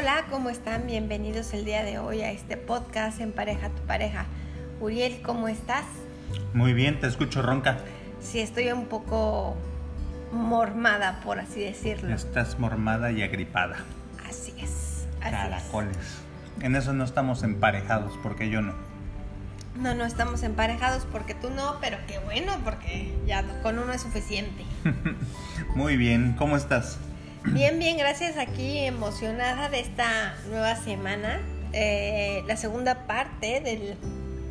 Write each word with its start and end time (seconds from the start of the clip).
Hola, 0.00 0.26
¿cómo 0.30 0.48
están? 0.48 0.86
Bienvenidos 0.86 1.52
el 1.54 1.64
día 1.64 1.82
de 1.82 1.98
hoy 1.98 2.20
a 2.20 2.30
este 2.30 2.56
podcast 2.56 3.20
En 3.20 3.32
pareja 3.32 3.68
tu 3.70 3.82
pareja. 3.82 4.26
Uriel, 4.78 5.20
¿cómo 5.22 5.48
estás? 5.48 5.84
Muy 6.54 6.72
bien, 6.72 7.00
te 7.00 7.08
escucho 7.08 7.42
ronca. 7.42 7.78
Sí, 8.20 8.38
estoy 8.38 8.70
un 8.70 8.86
poco 8.86 9.56
mormada, 10.30 11.18
por 11.24 11.40
así 11.40 11.62
decirlo. 11.62 12.14
Estás 12.14 12.60
mormada 12.60 13.10
y 13.10 13.24
agripada. 13.24 13.78
Así 14.24 14.54
es. 14.58 15.08
Así 15.20 15.32
Caracoles. 15.32 15.96
En 16.60 16.76
eso 16.76 16.92
no 16.92 17.02
estamos 17.02 17.42
emparejados, 17.42 18.12
porque 18.22 18.50
yo 18.50 18.62
no. 18.62 18.74
No, 19.80 19.96
no 19.96 20.04
estamos 20.04 20.44
emparejados 20.44 21.08
porque 21.10 21.34
tú 21.34 21.50
no, 21.50 21.78
pero 21.80 21.98
qué 22.06 22.20
bueno, 22.20 22.52
porque 22.62 23.12
ya 23.26 23.42
con 23.64 23.80
uno 23.80 23.92
es 23.92 24.02
suficiente. 24.02 24.62
Muy 25.74 25.96
bien, 25.96 26.36
¿cómo 26.38 26.56
estás? 26.56 27.00
Bien, 27.52 27.78
bien, 27.78 27.96
gracias. 27.98 28.36
Aquí 28.36 28.78
emocionada 28.78 29.68
de 29.68 29.80
esta 29.80 30.34
nueva 30.48 30.76
semana. 30.76 31.40
Eh, 31.72 32.42
la 32.46 32.56
segunda 32.56 33.06
parte 33.06 33.60
del 33.60 33.96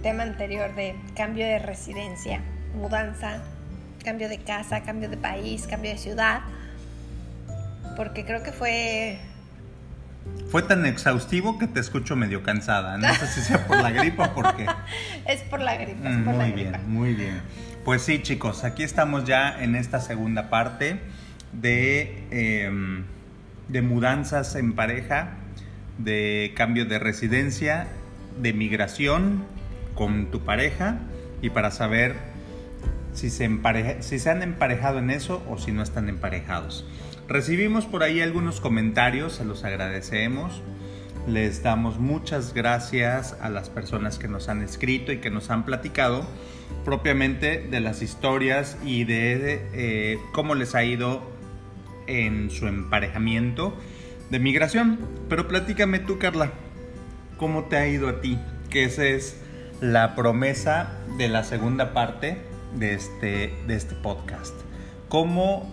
tema 0.03 0.23
anterior 0.23 0.75
de 0.75 0.95
cambio 1.15 1.45
de 1.45 1.59
residencia, 1.59 2.41
mudanza, 2.75 3.41
cambio 4.03 4.29
de 4.29 4.37
casa, 4.39 4.81
cambio 4.83 5.09
de 5.09 5.17
país, 5.17 5.67
cambio 5.67 5.91
de 5.91 5.97
ciudad. 5.97 6.41
Porque 7.95 8.25
creo 8.25 8.43
que 8.43 8.51
fue 8.51 9.17
fue 10.51 10.61
tan 10.61 10.85
exhaustivo 10.85 11.57
que 11.57 11.67
te 11.67 11.79
escucho 11.79 12.15
medio 12.15 12.43
cansada. 12.43 12.97
No 12.97 13.13
sé 13.15 13.27
si 13.27 13.41
sea 13.41 13.65
por 13.65 13.81
la 13.81 13.89
gripa 13.91 14.25
o 14.27 14.33
por 14.35 14.55
qué. 14.55 14.65
Es 15.25 15.41
por 15.43 15.59
la 15.61 15.75
gripa. 15.77 16.09
Es 16.09 16.15
Mm, 16.17 16.23
por 16.25 16.33
muy 16.35 16.49
la 16.49 16.55
bien, 16.55 16.67
gripa. 16.71 16.87
muy 16.87 17.13
bien. 17.13 17.41
Pues 17.83 18.01
sí, 18.01 18.21
chicos, 18.21 18.63
aquí 18.63 18.83
estamos 18.83 19.23
ya 19.25 19.61
en 19.61 19.75
esta 19.75 19.99
segunda 20.01 20.49
parte 20.49 20.99
de, 21.53 22.23
eh, 22.31 22.71
de 23.67 23.81
mudanzas 23.81 24.55
en 24.55 24.73
pareja, 24.73 25.37
de 25.97 26.53
cambio 26.55 26.85
de 26.85 26.99
residencia, 26.99 27.87
de 28.41 28.53
migración 28.53 29.43
con 29.95 30.31
tu 30.31 30.41
pareja 30.41 30.99
y 31.41 31.49
para 31.49 31.71
saber 31.71 32.15
si 33.13 33.29
se, 33.29 33.49
si 34.01 34.19
se 34.19 34.29
han 34.29 34.43
emparejado 34.43 34.99
en 34.99 35.09
eso 35.09 35.43
o 35.49 35.57
si 35.57 35.71
no 35.71 35.81
están 35.81 36.07
emparejados. 36.07 36.85
Recibimos 37.27 37.85
por 37.85 38.03
ahí 38.03 38.21
algunos 38.21 38.61
comentarios, 38.61 39.33
se 39.33 39.45
los 39.45 39.63
agradecemos. 39.63 40.61
Les 41.27 41.61
damos 41.61 41.99
muchas 41.99 42.53
gracias 42.53 43.35
a 43.41 43.49
las 43.49 43.69
personas 43.69 44.17
que 44.17 44.29
nos 44.29 44.47
han 44.47 44.61
escrito 44.61 45.11
y 45.11 45.17
que 45.17 45.29
nos 45.29 45.49
han 45.49 45.65
platicado 45.65 46.25
propiamente 46.85 47.67
de 47.69 47.81
las 47.81 48.01
historias 48.01 48.77
y 48.85 49.03
de 49.03 49.67
eh, 49.73 50.19
cómo 50.31 50.55
les 50.55 50.73
ha 50.73 50.85
ido 50.85 51.21
en 52.07 52.49
su 52.49 52.67
emparejamiento 52.67 53.77
de 54.29 54.39
migración. 54.39 54.99
Pero 55.29 55.47
platícame 55.47 55.99
tú, 55.99 56.19
Carla, 56.19 56.51
¿cómo 57.37 57.65
te 57.65 57.77
ha 57.77 57.87
ido 57.87 58.09
a 58.09 58.21
ti? 58.21 58.39
Que 58.69 58.85
esa 58.85 59.05
es 59.05 59.39
la 59.81 60.15
promesa 60.15 60.97
de 61.17 61.29
la 61.29 61.43
segunda 61.43 61.93
parte 61.93 62.41
de 62.75 62.93
este, 62.93 63.53
de 63.67 63.75
este 63.75 63.95
podcast. 63.95 64.53
¿Cómo, 65.09 65.71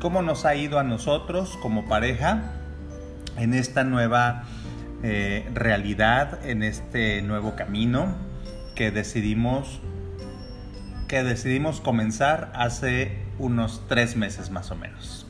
¿Cómo 0.00 0.22
nos 0.22 0.44
ha 0.44 0.54
ido 0.54 0.78
a 0.78 0.84
nosotros 0.84 1.58
como 1.62 1.88
pareja 1.88 2.52
en 3.36 3.54
esta 3.54 3.84
nueva 3.84 4.44
eh, 5.02 5.48
realidad, 5.54 6.44
en 6.46 6.62
este 6.62 7.20
nuevo 7.22 7.54
camino 7.56 8.14
que 8.74 8.90
decidimos, 8.90 9.80
que 11.08 11.22
decidimos 11.22 11.80
comenzar 11.80 12.52
hace 12.54 13.25
unos 13.38 13.82
tres 13.88 14.16
meses 14.16 14.50
más 14.50 14.70
o 14.70 14.76
menos? 14.76 15.26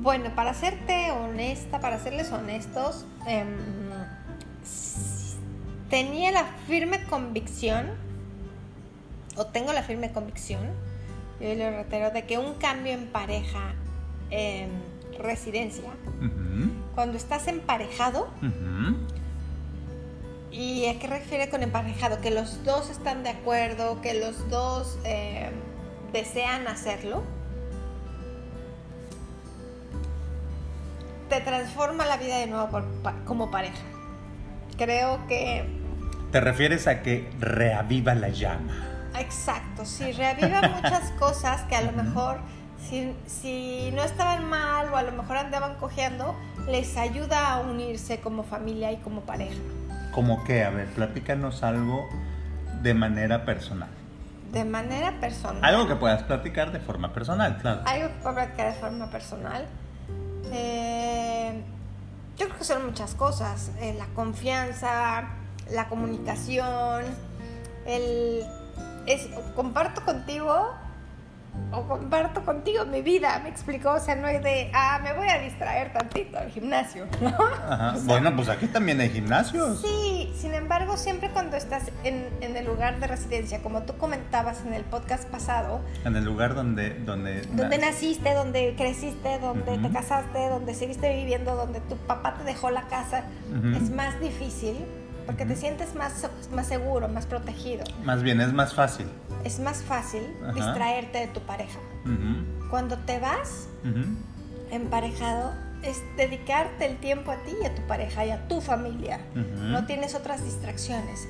Bueno, 0.00 0.34
para 0.34 0.54
serte 0.54 1.12
honesta, 1.12 1.80
para 1.80 1.98
serles 1.98 2.32
honestos, 2.32 3.06
em, 3.26 3.46
tenía 5.88 6.32
la 6.32 6.44
firme 6.66 7.04
convicción, 7.04 7.90
o 9.36 9.46
tengo 9.46 9.72
la 9.72 9.82
firme 9.82 10.10
convicción, 10.12 10.60
yo 11.40 11.54
lo 11.54 11.70
reitero, 11.70 12.10
de 12.10 12.24
que 12.24 12.38
un 12.38 12.54
cambio 12.54 12.92
en 12.92 13.06
pareja, 13.06 13.74
en 14.30 14.70
residencia, 15.18 15.90
cuando 16.94 17.16
estás 17.16 17.46
emparejado. 17.48 18.28
¿y 20.50 20.86
a 20.86 20.98
qué 20.98 21.06
refiere 21.06 21.48
con 21.48 21.62
emparejado? 21.62 22.20
Que 22.20 22.30
los 22.30 22.62
dos 22.64 22.90
están 22.90 23.22
de 23.22 23.30
acuerdo, 23.30 24.02
que 24.02 24.14
los 24.14 24.48
dos 24.50 24.98
em, 25.04 25.52
desean 26.12 26.66
hacerlo. 26.68 27.22
te 31.28 31.40
transforma 31.40 32.04
la 32.04 32.18
vida 32.18 32.36
de 32.36 32.46
nuevo 32.46 32.68
por- 32.68 32.84
como 33.24 33.50
pareja. 33.50 33.80
Creo 34.76 35.26
que, 35.28 35.64
¿Te 36.30 36.40
refieres 36.40 36.86
a 36.86 37.00
que 37.00 37.30
reaviva 37.40 38.14
la 38.14 38.28
llama? 38.28 38.74
exacto, 39.18 39.86
si 39.86 40.12
reaviva 40.12 40.60
muchas 40.82 41.10
cosas 41.12 41.62
que 41.62 41.76
a 41.76 41.80
lo 41.80 41.92
mejor, 41.92 42.36
si, 42.78 43.14
si 43.26 43.90
no 43.94 44.02
estaban 44.02 44.44
mal 44.46 44.92
o 44.92 44.96
a 44.98 45.02
lo 45.04 45.12
mejor 45.12 45.38
andaban 45.38 45.76
cojeando, 45.76 46.34
les 46.68 46.98
ayuda 46.98 47.54
a 47.54 47.60
unirse 47.60 48.20
como 48.20 48.42
familia 48.42 48.92
y 48.92 48.98
como 48.98 49.22
pareja. 49.22 49.56
¿Cómo 50.12 50.44
qué? 50.44 50.64
A 50.64 50.68
ver, 50.70 50.86
platícanos 50.88 51.62
algo 51.62 52.06
de 52.82 52.92
manera 52.92 53.46
personal. 53.46 53.88
De 54.52 54.64
manera 54.64 55.18
personal. 55.18 55.64
Algo 55.64 55.88
que 55.88 55.96
puedas 55.96 56.22
platicar 56.22 56.72
de 56.72 56.78
forma 56.78 57.12
personal, 57.12 57.58
claro. 57.58 57.82
Algo 57.86 58.08
que 58.08 58.14
puedo 58.22 58.34
platicar 58.34 58.72
de 58.72 58.78
forma 58.78 59.10
personal. 59.10 59.66
Eh, 60.52 61.62
yo 62.36 62.46
creo 62.46 62.58
que 62.58 62.64
son 62.64 62.86
muchas 62.86 63.14
cosas. 63.14 63.70
Eh, 63.80 63.94
la 63.98 64.06
confianza, 64.14 65.30
la 65.70 65.88
comunicación, 65.88 67.04
el... 67.86 68.44
Es, 69.06 69.28
comparto 69.56 70.04
contigo 70.04 70.70
o 71.72 71.82
comparto 71.86 72.44
contigo 72.44 72.84
mi 72.84 73.02
vida, 73.02 73.40
me 73.42 73.48
explicó, 73.48 73.92
o 73.92 74.00
sea, 74.00 74.14
no 74.14 74.28
es 74.28 74.42
de, 74.42 74.70
ah, 74.74 75.00
me 75.02 75.12
voy 75.14 75.28
a 75.28 75.38
distraer 75.38 75.92
tantito 75.92 76.38
al 76.38 76.50
gimnasio, 76.50 77.06
¿no? 77.20 77.28
Ajá. 77.28 77.92
O 77.92 77.96
sea, 77.96 78.04
Bueno, 78.04 78.34
pues 78.36 78.48
aquí 78.48 78.66
también 78.66 79.00
hay 79.00 79.10
gimnasios. 79.10 79.80
Sí, 79.80 80.32
sin 80.36 80.54
embargo, 80.54 80.96
siempre 80.96 81.30
cuando 81.30 81.56
estás 81.56 81.90
en, 82.04 82.28
en 82.40 82.56
el 82.56 82.66
lugar 82.66 83.00
de 83.00 83.06
residencia, 83.06 83.62
como 83.62 83.82
tú 83.82 83.96
comentabas 83.96 84.62
en 84.66 84.74
el 84.74 84.84
podcast 84.84 85.24
pasado, 85.28 85.80
En 86.04 86.16
el 86.16 86.24
lugar 86.24 86.54
donde... 86.54 86.90
Donde, 87.00 87.42
donde 87.42 87.78
naciste, 87.78 88.34
donde 88.34 88.74
creciste, 88.76 89.38
donde 89.38 89.78
te 89.78 89.90
casaste, 89.90 90.48
donde 90.48 90.74
seguiste 90.74 91.14
viviendo, 91.14 91.56
donde 91.56 91.80
tu 91.80 91.96
papá 91.96 92.34
te 92.34 92.44
dejó 92.44 92.70
la 92.70 92.82
casa, 92.88 93.24
es 93.74 93.90
más 93.90 94.18
difícil 94.20 94.76
porque 95.26 95.46
te 95.46 95.56
sientes 95.56 95.94
más, 95.94 96.28
más 96.52 96.66
seguro, 96.66 97.08
más 97.08 97.26
protegido. 97.26 97.84
Más 98.04 98.22
bien, 98.22 98.40
es 98.40 98.52
más 98.52 98.74
fácil. 98.74 99.06
Es 99.44 99.58
más 99.60 99.82
fácil 99.82 100.22
Ajá. 100.42 100.52
distraerte 100.52 101.18
de 101.18 101.26
tu 101.28 101.40
pareja. 101.40 101.78
Cuando 102.70 102.98
te 102.98 103.18
vas 103.18 103.68
emparejado, 104.70 105.52
es 105.82 106.00
dedicarte 106.16 106.86
el 106.86 106.96
tiempo 106.98 107.32
a 107.32 107.36
ti 107.42 107.52
y 107.60 107.66
a 107.66 107.74
tu 107.74 107.82
pareja 107.82 108.24
y 108.24 108.30
a 108.30 108.46
tu 108.48 108.60
familia. 108.60 109.20
No 109.34 109.84
tienes 109.86 110.14
otras 110.14 110.44
distracciones. 110.44 111.28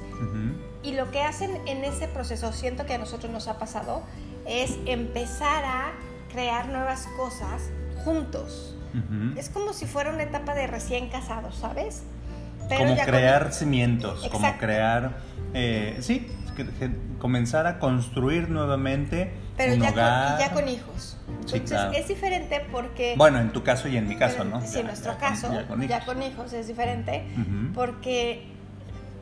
Y 0.82 0.92
lo 0.94 1.10
que 1.10 1.22
hacen 1.22 1.50
en 1.66 1.84
ese 1.84 2.08
proceso, 2.08 2.52
siento 2.52 2.86
que 2.86 2.94
a 2.94 2.98
nosotros 2.98 3.32
nos 3.32 3.48
ha 3.48 3.58
pasado, 3.58 4.02
es 4.46 4.76
empezar 4.86 5.64
a 5.64 5.92
crear 6.32 6.68
nuevas 6.68 7.06
cosas 7.16 7.62
juntos. 8.04 8.76
Es 9.36 9.48
como 9.48 9.72
si 9.72 9.86
fuera 9.86 10.10
una 10.12 10.24
etapa 10.24 10.54
de 10.54 10.66
recién 10.66 11.08
casados, 11.08 11.56
¿sabes? 11.56 12.02
como 12.68 12.94
con- 12.96 13.04
crear 13.04 13.52
cimientos, 13.52 14.28
como 14.30 14.56
crear, 14.56 15.16
eh, 15.52 15.98
sí, 16.00 16.26
comenzar 17.18 17.66
a 17.66 17.78
construir 17.78 18.48
nuevamente 18.50 19.32
pero 19.56 19.74
un 19.74 19.80
ya, 19.80 19.90
hogar. 19.90 20.30
con, 20.30 20.38
ya 20.40 20.52
con 20.52 20.68
hijos. 20.68 21.16
Sí, 21.46 21.56
Entonces 21.56 21.70
claro. 21.70 21.92
es 21.92 22.08
diferente 22.08 22.62
porque... 22.70 23.14
Bueno, 23.16 23.38
en 23.40 23.52
tu 23.52 23.62
caso 23.62 23.88
y 23.88 23.96
en 23.96 24.08
mi 24.08 24.16
caso, 24.16 24.44
¿no? 24.44 24.60
Sí, 24.66 24.78
en 24.80 24.86
nuestro 24.86 25.12
ya 25.12 25.18
con- 25.18 25.28
caso, 25.28 25.52
ya 25.88 26.04
con 26.04 26.22
hijos. 26.22 26.32
hijos 26.32 26.52
es 26.52 26.66
diferente 26.68 27.24
porque 27.74 28.46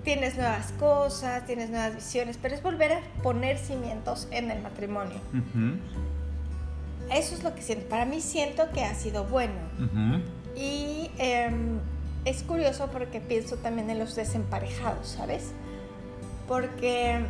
tienes 0.04 0.36
nuevas 0.36 0.72
cosas, 0.78 1.44
tienes 1.46 1.70
nuevas 1.70 1.94
visiones, 1.94 2.38
pero 2.40 2.54
es 2.54 2.62
volver 2.62 2.92
a 2.92 3.00
poner 3.22 3.58
cimientos 3.58 4.28
en 4.30 4.50
el 4.50 4.60
matrimonio. 4.62 5.18
Eso 7.12 7.34
es 7.34 7.42
lo 7.42 7.54
que 7.54 7.62
siento. 7.62 7.88
Para 7.88 8.04
mí 8.04 8.20
siento 8.20 8.70
que 8.70 8.84
ha 8.84 8.94
sido 8.94 9.24
bueno. 9.24 9.52
Y 10.56 11.10
em, 11.18 11.78
es 12.24 12.42
curioso 12.42 12.88
porque 12.92 13.20
pienso 13.20 13.56
también 13.56 13.88
en 13.90 13.98
los 13.98 14.14
desemparejados, 14.14 15.08
¿sabes? 15.08 15.52
Porque 16.50 17.24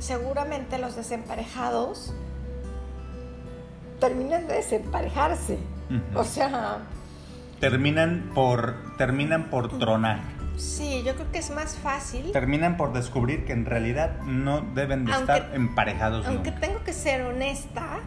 seguramente 0.00 0.76
los 0.78 0.96
desemparejados 0.96 2.12
terminan 4.00 4.46
de 4.46 4.52
desemparejarse. 4.56 5.56
O 6.14 6.22
sea, 6.24 6.80
Terminan 7.58 8.32
por, 8.34 8.74
terminan 8.98 9.44
por 9.48 9.78
tronar. 9.78 10.18
sí, 10.58 11.02
yo 11.06 11.14
creo 11.14 11.32
que 11.32 11.38
es 11.38 11.48
más 11.52 11.74
fácil. 11.76 12.32
Terminan 12.32 12.76
por 12.76 12.92
descubrir 12.92 13.46
que 13.46 13.54
en 13.54 13.64
realidad 13.64 14.20
no 14.26 14.60
deben 14.74 15.06
de 15.06 15.12
Aunque- 15.14 15.32
estar 15.32 15.54
emparejados 15.54 16.26
Aunque 16.26 16.50
nunca. 16.50 16.60
tengo 16.66 16.84
que 16.84 16.92
ser 16.92 17.22
honesta 17.22 18.00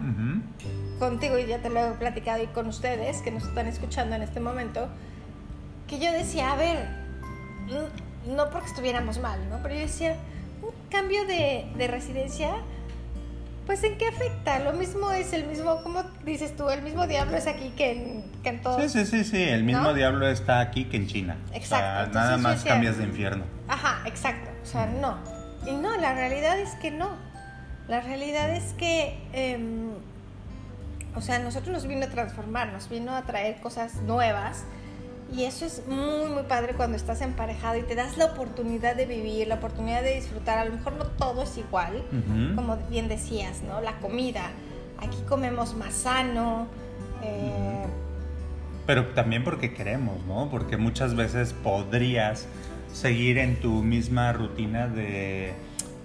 contigo 0.99 1.39
y 1.39 1.47
ya 1.47 1.57
te 1.63 1.71
lo 1.71 1.79
he 1.79 1.91
platicado 1.93 2.43
y 2.43 2.45
con 2.45 2.67
ustedes 2.67 3.23
que 3.23 3.31
nos 3.31 3.41
están 3.41 3.65
escuchando 3.65 4.15
en 4.15 4.21
este 4.21 4.39
momento, 4.39 4.87
que 5.87 5.97
yo 5.97 6.11
decía, 6.11 6.51
a 6.51 6.55
ver, 6.57 6.87
no 8.27 8.51
porque 8.51 8.67
estuviéramos 8.67 9.17
mal, 9.19 9.39
¿no? 9.49 9.57
Pero 9.63 9.73
yo 9.73 9.81
decía, 9.81 10.15
cambio 10.89 11.25
de, 11.25 11.65
de 11.75 11.87
residencia 11.87 12.51
pues 13.69 13.83
¿en 13.83 13.99
qué 13.99 14.07
afecta? 14.07 14.57
Lo 14.57 14.73
mismo 14.73 15.11
es 15.11 15.31
el 15.31 15.45
mismo, 15.45 15.83
como 15.83 16.01
dices 16.25 16.55
tú, 16.55 16.71
el 16.71 16.81
mismo 16.81 17.05
diablo 17.05 17.37
es 17.37 17.45
aquí 17.45 17.69
que 17.77 17.91
en, 17.91 18.23
que 18.41 18.49
en 18.49 18.61
Sí, 18.63 18.89
sí, 18.89 19.05
sí, 19.05 19.23
sí, 19.23 19.43
el 19.43 19.63
mismo 19.63 19.93
diablo 19.93 20.27
está 20.27 20.59
aquí 20.59 20.85
que 20.85 20.97
en 20.97 21.05
China. 21.05 21.37
Exacto. 21.53 22.09
O 22.09 22.13
sea, 22.13 22.21
nada 22.23 22.37
más 22.37 22.63
cambias 22.63 22.97
de 22.97 23.03
infierno. 23.03 23.43
Ajá, 23.67 24.01
exacto. 24.07 24.49
O 24.63 24.65
sea, 24.65 24.87
no. 24.87 25.19
Y 25.67 25.75
no, 25.75 25.95
la 25.97 26.15
realidad 26.15 26.57
es 26.57 26.71
que 26.81 26.89
no. 26.89 27.15
La 27.87 28.01
realidad 28.01 28.49
es 28.49 28.73
que, 28.73 29.19
em, 29.33 29.91
o 31.13 31.21
sea, 31.21 31.37
nosotros 31.37 31.71
nos 31.71 31.85
vino 31.85 32.07
a 32.07 32.09
transformar, 32.09 32.73
nos 32.73 32.89
vino 32.89 33.15
a 33.15 33.21
traer 33.21 33.61
cosas 33.61 33.97
nuevas 33.97 34.63
y 35.35 35.43
eso 35.43 35.65
es 35.65 35.83
muy, 35.87 36.29
muy 36.29 36.43
padre 36.43 36.73
cuando 36.73 36.97
estás 36.97 37.21
emparejado 37.21 37.77
y 37.77 37.83
te 37.83 37.95
das 37.95 38.17
la 38.17 38.25
oportunidad 38.25 38.95
de 38.95 39.05
vivir, 39.05 39.47
la 39.47 39.55
oportunidad 39.55 40.01
de 40.01 40.15
disfrutar. 40.15 40.57
A 40.59 40.65
lo 40.65 40.73
mejor 40.73 40.93
no 40.93 41.05
todo 41.05 41.43
es 41.43 41.57
igual, 41.57 42.03
como 42.55 42.77
bien 42.89 43.07
decías, 43.07 43.61
¿no? 43.61 43.81
La 43.81 43.97
comida. 43.99 44.51
Aquí 44.97 45.17
comemos 45.27 45.75
más 45.75 45.93
sano. 45.93 46.67
Eh, 47.23 47.85
Pero 48.85 49.07
también 49.07 49.43
porque 49.43 49.73
queremos, 49.73 50.23
¿no? 50.25 50.49
Porque 50.49 50.77
muchas 50.77 51.15
veces 51.15 51.53
podrías 51.53 52.47
seguir 52.91 53.37
en 53.37 53.59
tu 53.59 53.83
misma 53.83 54.33
rutina 54.33 54.87
de 54.87 55.53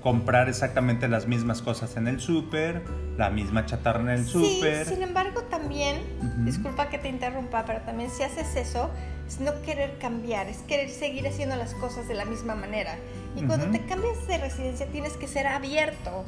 comprar 0.05 0.51
exactamente 0.51 1.09
las 1.09 1.27
mismas 1.27 1.63
cosas 1.63 1.97
en 1.97 2.09
el 2.09 2.21
súper, 2.21 2.83
la 3.17 3.31
misma 3.31 3.65
chatarra 3.65 4.01
en 4.03 4.11
el 4.11 4.27
súper. 4.27 4.85
Sí, 4.85 4.97
sin 4.97 5.03
embargo 5.03 5.41
también, 5.45 5.97
disculpa 6.45 6.91
que 6.91 6.99
te 6.99 7.09
interrumpa, 7.09 7.65
pero 7.65 7.81
también 7.81 8.11
si 8.11 8.23
haces 8.23 8.55
eso, 8.55 8.91
es 9.27 9.41
no 9.41 9.63
querer 9.63 9.97
cambiar, 9.99 10.47
es 10.49 10.59
querer 10.59 10.91
seguir 10.91 11.27
haciendo 11.27 11.57
las 11.57 11.73
cosas 11.73 12.07
de 12.07 12.13
la 12.13 12.27
misma 12.27 12.55
manera. 12.55 12.97
Y 13.35 13.45
cuando 13.45 13.65
te 13.69 13.81
cambias 13.87 14.27
de 14.29 14.37
residencia 14.37 14.85
tienes 14.89 15.15
que 15.15 15.27
ser 15.27 15.47
abierto 15.47 16.27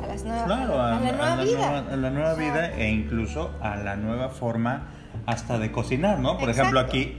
a, 0.00 0.06
las 0.06 0.22
nuevas, 0.22 0.44
a, 0.44 1.00
la 1.00 1.12
nueva 1.12 1.42
vida. 1.42 1.78
a 1.78 1.96
la 1.96 2.10
nueva 2.10 2.34
vida 2.34 2.74
e 2.76 2.90
incluso 2.90 3.50
a 3.60 3.74
la 3.74 3.96
nueva 3.96 4.28
forma 4.28 4.86
hasta 5.26 5.58
de 5.58 5.72
cocinar, 5.72 6.20
¿no? 6.20 6.38
Por 6.38 6.48
ejemplo, 6.48 6.78
aquí, 6.78 7.16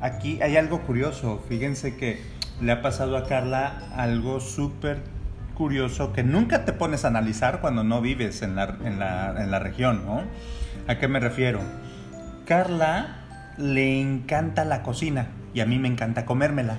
aquí 0.00 0.42
hay 0.42 0.56
algo 0.56 0.82
curioso. 0.82 1.40
Fíjense 1.48 1.96
que 1.96 2.20
le 2.60 2.72
ha 2.72 2.82
pasado 2.82 3.16
a 3.16 3.28
Carla 3.28 3.92
algo 3.94 4.40
súper 4.40 5.14
curioso 5.56 6.12
que 6.12 6.22
nunca 6.22 6.64
te 6.64 6.72
pones 6.72 7.04
a 7.04 7.08
analizar 7.08 7.60
cuando 7.60 7.82
no 7.82 8.00
vives 8.00 8.42
en 8.42 8.54
la, 8.54 8.76
en 8.84 8.98
la, 8.98 9.34
en 9.36 9.50
la 9.50 9.58
región, 9.58 10.04
¿no? 10.06 10.22
¿A 10.86 10.98
qué 10.98 11.08
me 11.08 11.18
refiero? 11.18 11.60
Carla 12.44 13.24
le 13.56 14.00
encanta 14.00 14.64
la 14.64 14.82
cocina 14.82 15.28
y 15.54 15.60
a 15.60 15.66
mí 15.66 15.78
me 15.78 15.88
encanta 15.88 16.24
comérmela. 16.26 16.78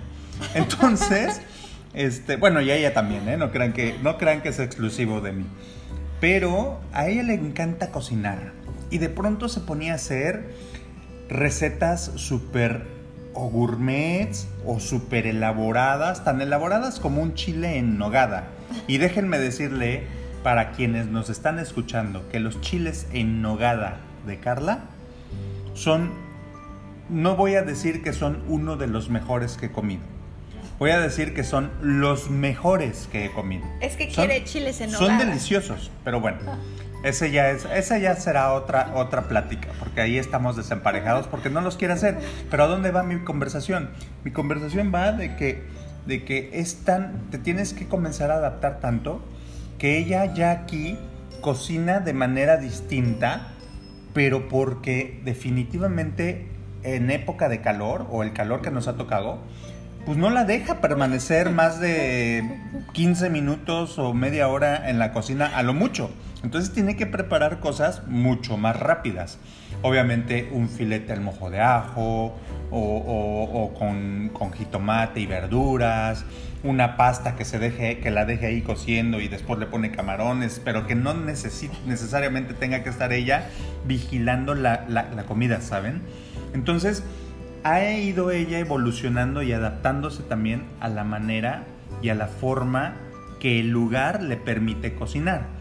Entonces, 0.54 1.42
este, 1.94 2.38
bueno, 2.38 2.62
y 2.62 2.70
a 2.70 2.76
ella 2.76 2.94
también, 2.94 3.28
¿eh? 3.28 3.36
No 3.36 3.52
crean 3.52 3.74
que, 3.74 3.98
no 4.02 4.18
crean 4.18 4.42
que 4.42 4.50
es 4.50 4.60
exclusivo 4.60 5.20
de 5.20 5.34
mí. 5.34 5.46
Pero 6.22 6.80
a 6.94 7.08
ella 7.08 7.24
le 7.24 7.34
encanta 7.34 7.92
cocinar 7.92 8.54
y 8.90 9.00
de 9.00 9.10
pronto 9.10 9.50
se 9.50 9.60
ponía 9.62 9.94
a 9.94 9.96
hacer 9.96 10.54
recetas 11.30 12.12
súper 12.16 12.86
o 13.34 13.50
gourmets 13.50 14.48
o 14.66 14.80
súper 14.80 15.28
elaboradas, 15.28 16.24
tan 16.24 16.42
elaboradas 16.42 17.00
como 17.00 17.22
un 17.22 17.34
chile 17.36 17.78
en 17.78 17.98
nogada. 17.98 18.48
Y 18.88 18.98
déjenme 18.98 19.40
decirle, 19.40 20.04
para 20.44 20.72
quienes 20.72 21.08
nos 21.08 21.30
están 21.30 21.60
escuchando, 21.60 22.28
que 22.30 22.40
los 22.40 22.62
chiles 22.62 23.08
en 23.12 23.42
nogada 23.42 23.98
de 24.26 24.38
Carla 24.38 24.82
son 25.74 26.12
no 27.10 27.36
voy 27.36 27.56
a 27.56 27.62
decir 27.62 28.04
que 28.04 28.14
son 28.14 28.44
uno 28.48 28.76
de 28.76 28.88
los 28.88 29.10
mejores 29.10 29.58
que 29.58 29.68
he 29.68 29.72
comido. 29.72 30.02
Voy 30.80 30.92
a 30.92 31.00
decir 31.00 31.34
que 31.34 31.44
son 31.44 31.72
los 31.82 32.30
mejores 32.30 33.08
que 33.12 33.26
he 33.26 33.32
comido. 33.32 33.66
Es 33.82 33.96
que 33.96 34.10
quiere 34.10 34.44
chiles 34.44 34.80
en 34.82 34.92
Son 34.92 35.18
deliciosos, 35.18 35.92
pero 36.04 36.20
bueno. 36.20 36.38
Ese 37.04 37.32
ya 37.32 37.50
es, 37.52 37.66
esa 37.66 37.98
ya 38.00 38.16
será 38.16 38.54
otra, 38.54 38.92
otra 38.96 39.28
plática, 39.28 39.70
porque 39.80 40.02
ahí 40.02 40.18
estamos 40.18 40.56
desemparejados 40.56 41.28
porque 41.28 41.50
no 41.50 41.62
los 41.62 41.78
quiere 41.78 41.94
hacer. 41.94 42.18
Pero 42.50 42.64
¿a 42.64 42.68
dónde 42.68 42.92
va 42.92 43.04
mi 43.04 43.20
conversación? 43.20 43.92
Mi 44.24 44.32
conversación 44.32 44.92
va 44.94 45.12
de 45.12 45.36
que, 45.36 45.64
de 46.08 46.24
que 46.24 46.50
es 46.54 46.84
tan, 46.86 47.30
te 47.30 47.38
tienes 47.38 47.74
que 47.74 47.88
comenzar 47.88 48.32
a 48.32 48.36
adaptar 48.36 48.80
tanto 48.80 49.22
que 49.78 49.98
ella 49.98 50.34
ya 50.34 50.52
aquí 50.52 50.98
cocina 51.42 52.00
de 52.00 52.14
manera 52.14 52.58
distinta, 52.58 53.50
pero 54.14 54.48
porque 54.48 55.22
definitivamente 55.24 56.48
en 56.84 57.12
época 57.12 57.50
de 57.50 57.62
calor 57.62 58.08
o 58.10 58.24
el 58.24 58.34
calor 58.34 58.62
que 58.62 58.72
nos 58.72 58.88
ha 58.88 58.96
tocado, 58.96 59.40
pues 60.06 60.18
no 60.18 60.30
la 60.30 60.46
deja 60.46 60.80
permanecer 60.80 61.52
más 61.52 61.80
de 61.80 62.44
15 62.94 63.30
minutos 63.30 64.00
o 64.00 64.14
media 64.14 64.48
hora 64.48 64.90
en 64.90 65.00
la 65.00 65.12
cocina 65.12 65.46
a 65.48 65.64
lo 65.64 65.74
mucho. 65.74 66.10
Entonces 66.48 66.72
tiene 66.72 66.96
que 66.96 67.06
preparar 67.06 67.60
cosas 67.60 68.08
mucho 68.08 68.56
más 68.56 68.80
rápidas. 68.80 69.38
Obviamente 69.82 70.48
un 70.54 70.70
filete 70.70 71.12
al 71.12 71.20
mojo 71.20 71.50
de 71.50 71.60
ajo 71.60 72.38
o, 72.72 73.74
con, 73.78 74.54
jitomate 74.54 75.20
y 75.20 75.26
verduras, 75.26 76.24
una 76.64 76.96
pasta 76.96 77.36
que, 77.36 77.44
se 77.44 77.60
deje, 77.60 78.00
que 78.00 78.12
la 78.12 78.24
deje 78.24 78.46
ahí 78.46 78.62
cociendo 78.62 79.20
y 79.20 79.28
después 79.28 79.60
le 79.60 79.66
pone 79.66 79.92
camarones, 79.92 80.62
pero 80.64 80.88
que 80.88 80.96
no 80.96 81.14
necesariamente 81.14 82.54
tenga 82.54 82.82
que 82.82 82.92
estar 82.92 83.12
ella 83.12 83.50
vigilando 83.86 84.56
la, 84.56 84.86
la 84.88 85.24
comida, 85.26 85.60
¿saben? 85.60 86.02
Entonces, 86.54 87.04
ha 87.66 87.84
ido 87.92 88.32
ella 88.32 88.60
evolucionando 88.60 89.44
y 89.44 89.52
adaptándose 89.52 90.24
también 90.24 90.64
a 90.80 90.88
la 90.88 91.04
manera 91.04 91.66
y 92.02 92.08
a 92.08 92.16
la 92.16 92.28
forma 92.28 92.96
que 93.42 93.60
el 93.60 93.68
lugar 93.68 94.24
le 94.24 94.38
permite 94.38 94.96
cocinar. 94.96 95.57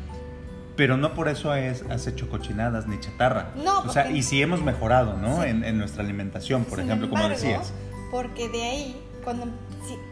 Pero 0.76 0.96
no 0.96 1.14
por 1.14 1.28
eso 1.28 1.55
es, 1.55 1.82
has 1.90 2.06
hecho 2.06 2.28
cochinadas 2.28 2.87
ni 2.87 3.00
chatarra. 3.00 3.52
No, 3.56 3.81
o 3.81 3.88
sea, 3.90 4.11
y 4.11 4.23
sí 4.23 4.43
hemos 4.43 4.62
mejorado, 4.62 5.17
¿no? 5.17 5.43
En, 5.43 5.78
nuestra 5.78 6.02
alimentación, 6.02 6.64
por 6.64 6.81
ejemplo, 6.81 7.08
como 7.08 7.28
decías. 7.28 7.73
Porque 8.11 8.49
de 8.49 8.62
ahí, 8.62 9.02
cuando 9.25 9.46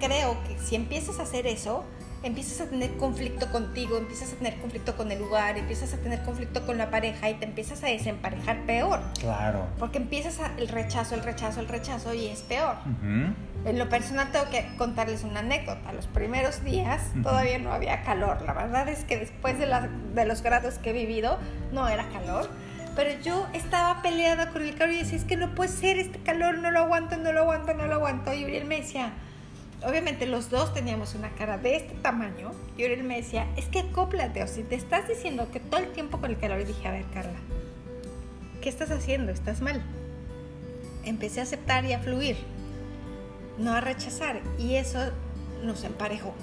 creo 0.00 0.36
que 0.46 0.58
si 0.58 0.74
empiezas 0.74 1.18
a 1.18 1.22
hacer 1.22 1.46
eso, 1.46 1.84
empiezas 2.24 2.60
a 2.62 2.70
tener 2.70 2.96
conflicto 2.96 3.50
contigo, 3.50 3.98
empiezas 3.98 4.32
a 4.32 4.36
tener 4.36 4.56
conflicto 4.56 4.96
con 4.96 5.12
el 5.12 5.18
lugar, 5.18 5.58
empiezas 5.58 5.92
a 5.92 5.98
tener 5.98 6.22
conflicto 6.22 6.64
con 6.66 6.78
la 6.78 6.90
pareja 6.90 7.30
y 7.30 7.34
te 7.34 7.44
empiezas 7.44 7.82
a 7.84 7.88
desemparejar 7.88 8.64
peor. 8.66 9.00
Claro. 9.20 9.66
Porque 9.78 9.98
empiezas 9.98 10.40
el 10.56 10.68
rechazo, 10.68 11.14
el 11.14 11.22
rechazo, 11.22 11.60
el 11.60 11.68
rechazo 11.68 12.14
y 12.14 12.26
es 12.26 12.40
peor. 12.42 12.76
En 13.64 13.78
lo 13.78 13.88
personal 13.88 14.30
tengo 14.32 14.48
que 14.50 14.66
contarles 14.76 15.24
una 15.24 15.40
anécdota. 15.40 15.92
Los 15.92 16.06
primeros 16.06 16.64
días 16.64 17.02
todavía 17.22 17.58
no 17.58 17.72
había 17.72 18.02
calor. 18.02 18.42
La 18.42 18.52
verdad 18.52 18.88
es 18.88 19.04
que 19.04 19.18
después 19.18 19.58
de, 19.58 19.66
de 20.14 20.24
los 20.24 20.42
grados 20.42 20.78
que 20.78 20.90
he 20.90 20.92
vivido 20.92 21.38
no 21.72 21.88
era 21.88 22.08
calor. 22.08 22.48
Pero 22.96 23.20
yo 23.22 23.46
estaba 23.52 24.02
peleada 24.02 24.50
con 24.50 24.62
el 24.62 24.76
calor 24.76 24.94
y 24.94 24.98
decía, 24.98 25.18
es 25.18 25.24
que 25.24 25.36
no 25.36 25.54
puede 25.54 25.70
ser 25.70 25.98
este 25.98 26.20
calor, 26.20 26.58
no 26.58 26.70
lo 26.70 26.80
aguanto, 26.80 27.16
no 27.16 27.32
lo 27.32 27.40
aguanto, 27.40 27.74
no 27.74 27.86
lo 27.86 27.94
aguanto. 27.94 28.32
Y 28.32 28.44
Uriel 28.44 28.66
me 28.66 28.76
decía, 28.76 29.12
obviamente 29.86 30.26
los 30.26 30.50
dos 30.50 30.72
teníamos 30.74 31.14
una 31.14 31.30
cara 31.30 31.58
de 31.58 31.76
este 31.76 31.94
tamaño 31.94 32.52
y 32.76 32.82
él 32.82 33.02
me 33.04 33.16
decía, 33.16 33.46
es 33.56 33.66
que 33.66 33.80
acóplate, 33.80 34.42
o 34.42 34.46
si 34.46 34.62
te 34.62 34.74
estás 34.74 35.08
diciendo 35.08 35.48
que 35.52 35.60
todo 35.60 35.80
el 35.80 35.92
tiempo 35.92 36.20
con 36.20 36.30
el 36.30 36.38
calor, 36.38 36.60
y 36.60 36.64
dije, 36.64 36.88
a 36.88 36.92
ver, 36.92 37.04
Carla, 37.12 37.38
¿qué 38.60 38.68
estás 38.68 38.90
haciendo? 38.90 39.32
Estás 39.32 39.60
mal. 39.60 39.82
Empecé 41.04 41.40
a 41.40 41.42
aceptar 41.42 41.84
y 41.84 41.92
a 41.92 41.98
fluir, 41.98 42.36
no 43.58 43.72
a 43.72 43.80
rechazar, 43.80 44.40
y 44.58 44.76
eso 44.76 44.98
nos 45.62 45.84
emparejó. 45.84 46.34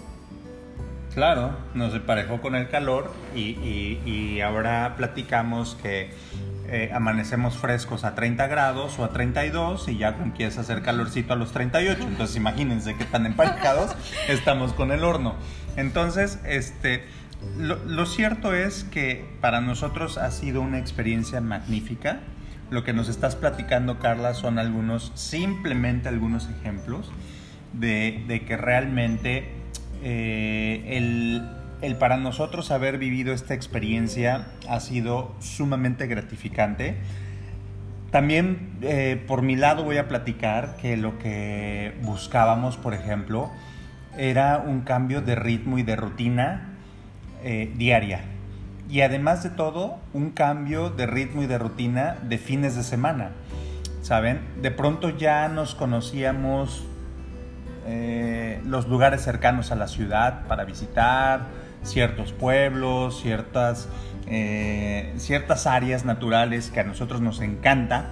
Claro, 1.14 1.58
nos 1.74 1.94
emparejó 1.94 2.40
con 2.40 2.56
el 2.56 2.70
calor 2.70 3.12
y 3.36 4.40
ahora 4.40 4.96
platicamos 4.96 5.76
que 5.82 6.12
eh, 6.74 6.90
amanecemos 6.94 7.58
frescos 7.58 8.06
a 8.06 8.16
30 8.16 8.48
grados 8.48 8.98
o 8.98 9.04
a 9.04 9.10
32 9.10 9.90
y 9.90 9.98
ya 9.98 10.16
empieza 10.24 10.62
a 10.62 10.64
hacer 10.64 10.82
calorcito 10.82 11.34
a 11.34 11.36
los 11.36 11.52
38. 11.52 12.02
Entonces 12.08 12.38
imagínense 12.38 12.96
qué 12.96 13.04
tan 13.04 13.26
emparejados 13.26 13.94
estamos 14.30 14.72
con 14.72 14.94
el 14.94 15.04
horno. 15.04 15.36
Entonces, 15.76 16.40
este, 16.46 17.04
lo, 17.58 18.06
cierto 18.06 18.54
es 18.54 18.86
que 18.86 19.26
para 19.42 19.60
nosotros 19.60 20.18
ha 20.18 20.32
sido 20.32 20.62
una 20.62 20.80
experiencia 20.80 21.42
magnífica. 21.42 22.22
Lo 22.70 22.86
que 22.86 22.94
nos 22.94 23.10
estás 23.10 23.36
platicando, 23.36 24.00
Carla, 24.00 24.34
son 24.34 24.58
algunos, 24.58 25.12
simplemente 25.16 26.08
algunos 26.08 26.50
ejemplos 26.50 27.12
de, 27.74 28.46
que 28.48 28.56
realmente 28.56 29.50
eh, 30.04 30.86
el 30.88 31.61
el 31.82 31.96
para 31.96 32.18
nosotros 32.18 32.72
haber 32.72 32.98
vivido 32.98 33.34
esta 33.34 33.54
experiencia 33.54 34.48
ha 34.70 34.80
sido 34.80 35.34
sumamente 35.40 36.08
gratificante. 36.08 36.98
También 38.12 38.78
eh, 38.82 39.24
por 39.28 39.42
mi 39.42 39.56
lado 39.56 39.84
voy 39.84 39.98
a 39.98 40.08
platicar 40.08 40.78
que 40.78 40.98
lo 40.98 41.18
que 41.18 41.94
buscábamos, 42.04 42.78
por 42.78 42.94
ejemplo, 42.94 43.50
era 44.18 44.58
un 44.58 44.82
cambio 44.82 45.22
de 45.22 45.36
ritmo 45.36 45.78
y 45.78 45.84
de 45.84 45.96
rutina 45.96 46.74
eh, 47.44 47.72
diaria. 47.76 48.22
Y 48.90 49.02
además 49.02 49.44
de 49.44 49.50
todo, 49.50 50.00
un 50.14 50.32
cambio 50.32 50.90
de 50.90 51.08
ritmo 51.08 51.44
y 51.44 51.48
de 51.48 51.58
rutina 51.58 52.18
de 52.24 52.38
fines 52.38 52.76
de 52.76 52.84
semana. 52.84 53.32
¿saben? 54.02 54.42
De 54.62 54.72
pronto 54.72 55.10
ya 55.10 55.48
nos 55.48 55.76
conocíamos 55.76 56.84
eh, 57.88 58.62
los 58.66 58.88
lugares 58.88 59.22
cercanos 59.22 59.72
a 59.72 59.76
la 59.76 59.88
ciudad 59.88 60.48
para 60.48 60.66
visitar, 60.66 61.42
ciertos 61.84 62.34
pueblos, 62.34 63.22
ciertas, 63.22 63.90
eh, 64.28 65.14
ciertas 65.18 65.68
áreas 65.68 66.06
naturales 66.06 66.70
que 66.72 66.80
a 66.80 66.84
nosotros 66.84 67.22
nos 67.22 67.42
encanta, 67.42 68.12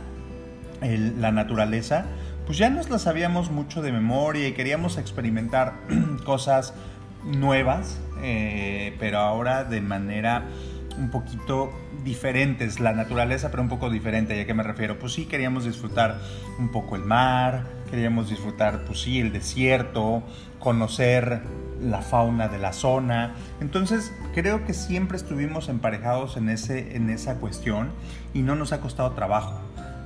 la 0.82 1.32
naturaleza, 1.32 2.06
pues 2.46 2.58
ya 2.58 2.70
nos 2.70 2.90
las 2.90 3.04
sabíamos 3.04 3.52
mucho 3.52 3.82
de 3.82 3.92
memoria 3.92 4.48
y 4.48 4.54
queríamos 4.54 4.98
experimentar 4.98 5.74
cosas 6.26 6.74
nuevas, 7.24 8.00
eh, 8.24 8.96
pero 9.00 9.20
ahora 9.20 9.66
de 9.66 9.82
manera 9.82 10.46
un 10.98 11.12
poquito 11.12 11.72
diferentes, 12.04 12.80
la 12.80 12.94
naturaleza, 12.94 13.52
pero 13.52 13.64
un 13.64 13.70
poco 13.70 13.90
diferente. 13.90 14.38
¿Y 14.38 14.42
a 14.42 14.46
qué 14.46 14.54
me 14.54 14.64
refiero? 14.64 15.00
Pues 15.00 15.14
sí, 15.14 15.26
queríamos 15.26 15.66
disfrutar 15.66 16.20
un 16.58 16.72
poco 16.72 16.96
el 16.96 17.04
mar, 17.04 17.66
queríamos 17.90 18.30
disfrutar, 18.30 18.84
pues 18.86 19.02
sí, 19.02 19.20
el 19.20 19.32
desierto, 19.32 20.24
conocer 20.60 21.42
la 21.82 22.02
fauna 22.02 22.48
de 22.48 22.58
la 22.58 22.74
zona. 22.74 23.36
Entonces, 23.62 24.14
creo 24.34 24.66
que 24.66 24.74
siempre 24.74 25.18
estuvimos 25.18 25.70
emparejados 25.70 26.38
en, 26.38 26.50
ese, 26.50 26.96
en 26.96 27.10
esa 27.10 27.36
cuestión 27.36 27.92
y 28.34 28.42
no 28.42 28.56
nos 28.56 28.74
ha 28.74 28.82
costado 28.82 29.12
trabajo. 29.12 29.60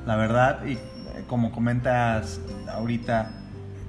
La 0.06 0.16
verdad, 0.16 0.66
y 0.66 0.74
eh, 0.74 0.80
como 1.28 1.52
comentas 1.52 2.40
ahorita, 2.70 3.32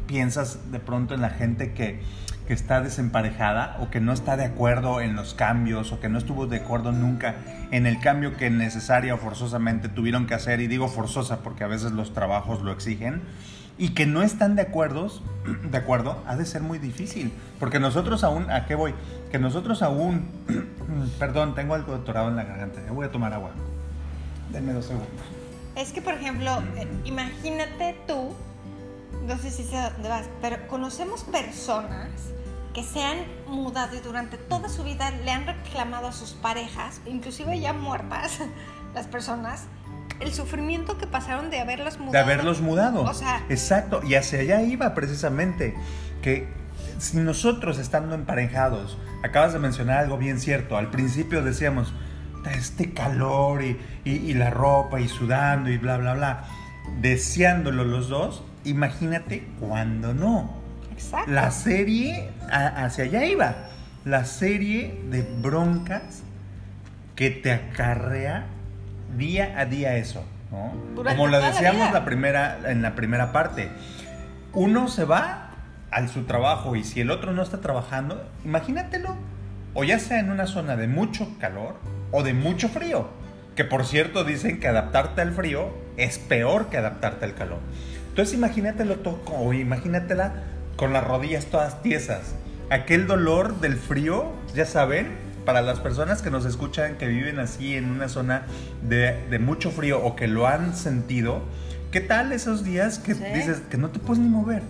piensas 0.06 0.70
de 0.70 0.80
pronto 0.80 1.14
en 1.14 1.22
la 1.22 1.30
gente 1.30 1.72
que 1.72 2.00
que 2.46 2.52
está 2.52 2.80
desemparejada 2.82 3.76
o 3.80 3.90
que 3.90 4.00
no 4.00 4.12
está 4.12 4.36
de 4.36 4.44
acuerdo 4.44 5.00
en 5.00 5.16
los 5.16 5.34
cambios 5.34 5.92
o 5.92 6.00
que 6.00 6.08
no 6.08 6.18
estuvo 6.18 6.46
de 6.46 6.58
acuerdo 6.58 6.92
nunca 6.92 7.36
en 7.70 7.86
el 7.86 8.00
cambio 8.00 8.36
que 8.36 8.50
necesaria 8.50 9.14
o 9.14 9.18
forzosamente 9.18 9.88
tuvieron 9.88 10.26
que 10.26 10.34
hacer, 10.34 10.60
y 10.60 10.66
digo 10.66 10.88
forzosa 10.88 11.38
porque 11.42 11.64
a 11.64 11.68
veces 11.68 11.92
los 11.92 12.12
trabajos 12.12 12.62
lo 12.62 12.72
exigen, 12.72 13.22
y 13.76 13.90
que 13.90 14.06
no 14.06 14.22
están 14.22 14.56
de 14.56 14.62
acuerdo, 14.62 15.08
de 15.70 15.76
acuerdo, 15.76 16.22
ha 16.26 16.36
de 16.36 16.46
ser 16.46 16.62
muy 16.62 16.78
difícil, 16.78 17.32
porque 17.58 17.80
nosotros 17.80 18.24
aún, 18.24 18.50
¿a 18.50 18.66
qué 18.66 18.74
voy? 18.74 18.94
Que 19.30 19.38
nosotros 19.38 19.82
aún, 19.82 20.28
perdón, 21.18 21.54
tengo 21.54 21.74
algo 21.74 21.94
atorado 21.94 22.28
en 22.28 22.36
la 22.36 22.44
garganta, 22.44 22.80
voy 22.90 23.06
a 23.06 23.10
tomar 23.10 23.32
agua. 23.32 23.50
Denme 24.50 24.72
dos 24.72 24.86
segundos. 24.86 25.10
Es 25.74 25.92
que, 25.92 26.00
por 26.00 26.14
ejemplo, 26.14 26.62
eh, 26.76 26.86
imagínate 27.04 27.96
tú, 28.06 28.32
no 29.26 29.38
sé 29.38 29.50
si 29.50 29.64
sé 29.64 29.76
dónde 29.76 30.08
vas, 30.08 30.28
pero 30.40 30.68
conocemos 30.68 31.24
personas 31.24 32.10
que 32.72 32.82
se 32.82 33.02
han 33.02 33.18
mudado 33.48 33.96
y 33.96 34.00
durante 34.00 34.36
toda 34.36 34.68
su 34.68 34.84
vida 34.84 35.10
le 35.10 35.30
han 35.30 35.46
reclamado 35.46 36.08
a 36.08 36.12
sus 36.12 36.32
parejas, 36.32 37.00
inclusive 37.06 37.58
ya 37.58 37.72
muertas 37.72 38.40
las 38.94 39.06
personas, 39.06 39.64
el 40.24 40.32
sufrimiento 40.32 40.98
que 40.98 41.06
pasaron 41.06 41.50
de 41.50 41.60
haberlos 41.60 41.98
mudado. 41.98 42.12
De 42.12 42.18
haberlos 42.18 42.60
mudado. 42.60 43.02
O 43.02 43.14
sea, 43.14 43.44
exacto, 43.48 44.00
y 44.02 44.14
hacia 44.14 44.40
allá 44.40 44.62
iba 44.62 44.94
precisamente 44.94 45.74
que 46.22 46.48
si 46.98 47.18
nosotros 47.18 47.78
estando 47.78 48.14
emparejados, 48.14 48.98
acabas 49.22 49.52
de 49.52 49.58
mencionar 49.58 49.98
algo 49.98 50.18
bien 50.18 50.40
cierto, 50.40 50.76
al 50.76 50.90
principio 50.90 51.42
decíamos, 51.42 51.92
este 52.52 52.92
calor 52.92 53.62
y, 53.62 53.78
y 54.04 54.34
la 54.34 54.50
ropa 54.50 55.00
y 55.00 55.08
sudando 55.08 55.70
y 55.70 55.78
bla, 55.78 55.96
bla, 55.96 56.14
bla, 56.14 56.44
deseándolo 57.00 57.84
los 57.84 58.08
dos, 58.08 58.42
imagínate 58.64 59.46
cuando 59.60 60.14
no. 60.14 60.64
La 61.26 61.50
serie, 61.50 62.30
hacia 62.50 63.04
allá 63.04 63.24
iba. 63.24 63.54
La 64.04 64.24
serie 64.24 65.00
de 65.10 65.22
broncas 65.22 66.22
que 67.16 67.30
te 67.30 67.52
acarrea 67.52 68.46
día 69.16 69.54
a 69.58 69.66
día 69.66 69.96
eso. 69.96 70.24
Como 70.94 71.26
lo 71.26 71.40
decíamos 71.40 71.92
la, 71.92 72.04
primera, 72.04 72.58
en 72.66 72.82
la 72.82 72.94
primera 72.94 73.32
parte. 73.32 73.68
Uno 74.52 74.88
se 74.88 75.04
va 75.04 75.50
al 75.90 76.08
su 76.08 76.24
trabajo 76.24 76.76
y 76.76 76.84
si 76.84 77.00
el 77.00 77.10
otro 77.10 77.32
no 77.32 77.42
está 77.42 77.60
trabajando, 77.60 78.28
imagínatelo. 78.44 79.16
O 79.74 79.82
ya 79.84 79.98
sea 79.98 80.20
en 80.20 80.30
una 80.30 80.46
zona 80.46 80.76
de 80.76 80.86
mucho 80.86 81.28
calor 81.40 81.76
o 82.12 82.22
de 82.22 82.34
mucho 82.34 82.68
frío. 82.68 83.08
Que 83.56 83.64
por 83.64 83.84
cierto 83.84 84.24
dicen 84.24 84.60
que 84.60 84.68
adaptarte 84.68 85.20
al 85.20 85.32
frío 85.32 85.74
es 85.96 86.18
peor 86.18 86.68
que 86.68 86.78
adaptarte 86.78 87.24
al 87.24 87.34
calor. 87.34 87.58
Entonces 88.08 88.34
imagínatelo 88.34 88.96
todo, 88.96 89.20
o 89.26 89.52
imagínatela 89.52 90.34
con 90.76 90.92
las 90.92 91.04
rodillas 91.04 91.46
todas 91.46 91.82
tiesas. 91.82 92.36
Aquel 92.70 93.06
dolor 93.06 93.60
del 93.60 93.76
frío, 93.76 94.32
ya 94.54 94.64
saben, 94.64 95.16
para 95.44 95.62
las 95.62 95.80
personas 95.80 96.22
que 96.22 96.30
nos 96.30 96.44
escuchan, 96.44 96.96
que 96.96 97.06
viven 97.06 97.38
así 97.38 97.76
en 97.76 97.90
una 97.90 98.08
zona 98.08 98.42
de, 98.82 99.38
mucho 99.38 99.70
frío 99.70 100.02
o 100.02 100.16
que 100.16 100.28
lo 100.28 100.46
han 100.46 100.74
sentido, 100.76 101.42
¿qué 101.90 102.00
tal 102.00 102.32
esos 102.32 102.64
días 102.64 102.98
que 102.98 103.14
dices 103.14 103.60
que 103.70 103.76
no 103.76 103.90
te 103.90 103.98
puedes 103.98 104.22
ni 104.22 104.28
mover? 104.28 104.62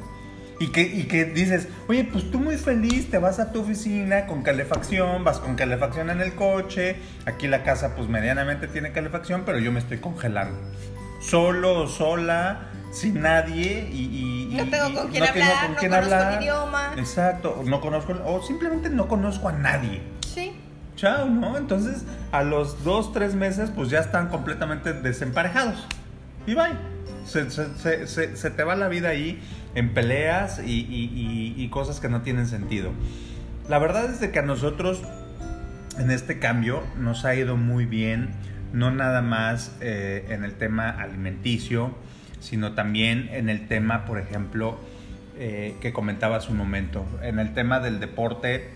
Y 0.60 0.68
que, 0.68 0.82
y 0.82 1.04
que 1.04 1.24
dices, 1.24 1.68
oye, 1.88 2.08
pues 2.10 2.30
tú 2.30 2.38
muy 2.38 2.56
feliz, 2.56 3.10
te 3.10 3.18
vas 3.18 3.40
a 3.40 3.50
tu 3.52 3.62
oficina 3.62 4.26
con 4.26 4.42
calefacción, 4.42 5.24
vas 5.24 5.38
con 5.38 5.56
calefacción 5.56 6.10
en 6.10 6.20
el 6.20 6.34
coche, 6.34 6.96
aquí 7.26 7.48
la 7.48 7.64
casa 7.64 7.96
pues 7.96 8.08
medianamente 8.08 8.68
tiene 8.68 8.92
calefacción, 8.92 9.42
pero 9.44 9.58
yo 9.58 9.72
me 9.72 9.80
estoy 9.80 9.98
congelando. 9.98 10.56
Solo 11.20 11.88
sola, 11.88 12.70
sin 12.92 13.20
nadie 13.20 13.88
y, 13.92 14.54
no 14.56 14.70
tengo 14.70 15.00
con 15.00 15.10
quién 15.10 15.24
hablar, 15.24 15.70
no 15.70 15.76
conozco 15.76 16.14
el 16.14 16.42
idioma. 16.42 16.94
Exacto, 16.96 17.62
no 17.64 17.80
conozco 17.80 18.14
o 18.24 18.40
simplemente 18.42 18.88
no 18.88 19.08
conozco 19.08 19.48
a 19.48 19.52
nadie. 19.52 20.00
Sí. 20.32 20.52
Chao, 21.04 21.28
¿no? 21.28 21.58
Entonces 21.58 22.06
a 22.32 22.42
los 22.42 22.82
dos, 22.82 23.12
tres 23.12 23.34
meses 23.34 23.70
pues 23.70 23.90
ya 23.90 24.00
están 24.00 24.28
completamente 24.28 24.94
desemparejados. 24.94 25.86
Y 26.46 26.54
bye. 26.54 26.72
Se, 27.26 27.50
se, 27.50 28.06
se, 28.06 28.36
se 28.36 28.50
te 28.50 28.64
va 28.64 28.74
la 28.74 28.88
vida 28.88 29.10
ahí 29.10 29.38
en 29.74 29.92
peleas 29.92 30.62
y, 30.64 31.68
cosas 31.70 32.00
que 32.00 32.08
no 32.08 32.22
tienen 32.22 32.46
sentido. 32.46 32.90
La 33.68 33.78
verdad 33.78 34.06
es 34.06 34.18
de 34.18 34.30
que 34.30 34.38
a 34.38 34.42
nosotros 34.42 35.02
en 35.98 36.10
este 36.10 36.38
cambio 36.38 36.82
nos 36.98 37.26
ha 37.26 37.34
ido 37.34 37.58
muy 37.58 37.84
bien, 37.84 38.30
no 38.72 38.90
nada 38.90 39.20
más 39.20 39.76
eh, 39.82 40.24
en 40.30 40.42
el 40.42 40.54
tema 40.54 40.88
alimenticio, 40.88 41.94
sino 42.40 42.72
también 42.72 43.28
en 43.30 43.50
el 43.50 43.68
tema, 43.68 44.06
por 44.06 44.18
ejemplo, 44.18 44.78
eh, 45.38 45.76
que 45.82 45.92
comentaba 45.92 46.36
hace 46.36 46.50
un 46.50 46.56
momento, 46.56 47.04
en 47.22 47.38
el 47.38 47.52
tema 47.52 47.80
del 47.80 48.00
deporte, 48.00 48.70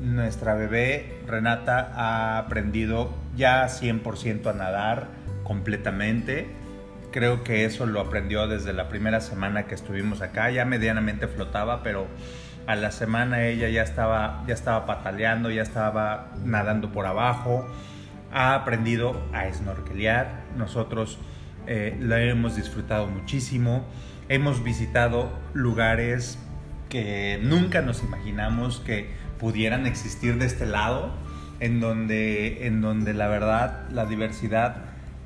nuestra 0.00 0.54
bebé 0.54 1.20
Renata 1.26 1.92
ha 1.94 2.38
aprendido 2.38 3.12
ya 3.36 3.66
100% 3.66 4.50
a 4.50 4.52
nadar 4.52 5.08
completamente. 5.44 6.46
Creo 7.10 7.42
que 7.42 7.64
eso 7.64 7.86
lo 7.86 8.00
aprendió 8.00 8.48
desde 8.48 8.72
la 8.72 8.88
primera 8.88 9.20
semana 9.20 9.66
que 9.66 9.74
estuvimos 9.74 10.20
acá. 10.20 10.50
Ya 10.50 10.64
medianamente 10.64 11.26
flotaba, 11.26 11.82
pero 11.82 12.06
a 12.66 12.76
la 12.76 12.90
semana 12.92 13.44
ella 13.44 13.68
ya 13.68 13.82
estaba, 13.82 14.44
ya 14.46 14.54
estaba 14.54 14.84
pataleando, 14.84 15.50
ya 15.50 15.62
estaba 15.62 16.32
nadando 16.44 16.92
por 16.92 17.06
abajo. 17.06 17.66
Ha 18.30 18.54
aprendido 18.54 19.20
a 19.32 19.50
snorkelear. 19.50 20.44
Nosotros 20.56 21.18
eh, 21.66 21.96
la 22.00 22.20
hemos 22.20 22.56
disfrutado 22.56 23.06
muchísimo. 23.06 23.86
Hemos 24.28 24.62
visitado 24.62 25.30
lugares 25.54 26.38
que 26.90 27.40
nunca 27.42 27.80
nos 27.80 28.02
imaginamos 28.02 28.80
que 28.80 29.10
pudieran 29.38 29.86
existir 29.86 30.38
de 30.38 30.46
este 30.46 30.66
lado, 30.66 31.10
en 31.60 31.80
donde, 31.80 32.66
en 32.66 32.80
donde 32.80 33.14
la 33.14 33.28
verdad 33.28 33.88
la 33.90 34.06
diversidad 34.06 34.76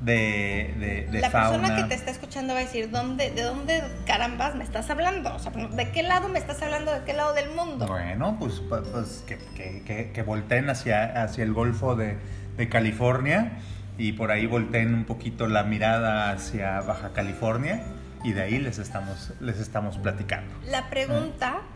de, 0.01 1.07
de, 1.09 1.19
la 1.21 1.29
persona 1.29 1.75
que 1.75 1.83
te 1.83 1.95
está 1.95 2.11
escuchando 2.11 2.53
va 2.53 2.59
a 2.59 2.63
decir, 2.63 2.91
¿dónde, 2.91 3.31
¿de 3.31 3.43
dónde 3.43 3.83
carambas 4.05 4.55
me 4.55 4.63
estás 4.63 4.89
hablando? 4.89 5.33
O 5.33 5.39
sea, 5.39 5.51
¿de 5.51 5.91
qué 5.91 6.03
lado 6.03 6.27
me 6.27 6.39
estás 6.39 6.61
hablando? 6.61 6.91
¿De 6.91 7.03
qué 7.05 7.13
lado 7.13 7.33
del 7.33 7.51
mundo? 7.51 7.87
Bueno, 7.87 8.35
pues, 8.37 8.61
pues, 8.67 8.81
pues 8.91 9.23
que, 9.25 9.37
que, 9.85 10.11
que, 10.11 10.21
volteen 10.23 10.69
hacia, 10.69 11.23
hacia 11.23 11.43
el 11.43 11.53
Golfo 11.53 11.95
de, 11.95 12.17
de 12.57 12.69
California 12.69 13.59
y 13.97 14.13
por 14.13 14.31
ahí 14.31 14.45
volteen 14.45 14.93
un 14.93 15.05
poquito 15.05 15.47
la 15.47 15.63
mirada 15.63 16.31
hacia 16.31 16.81
Baja 16.81 17.13
California 17.13 17.83
y 18.23 18.33
de 18.33 18.41
ahí 18.41 18.59
les 18.59 18.79
estamos, 18.79 19.33
les 19.39 19.59
estamos 19.59 19.97
platicando. 19.97 20.53
La 20.69 20.89
pregunta 20.89 21.61
eh, 21.61 21.72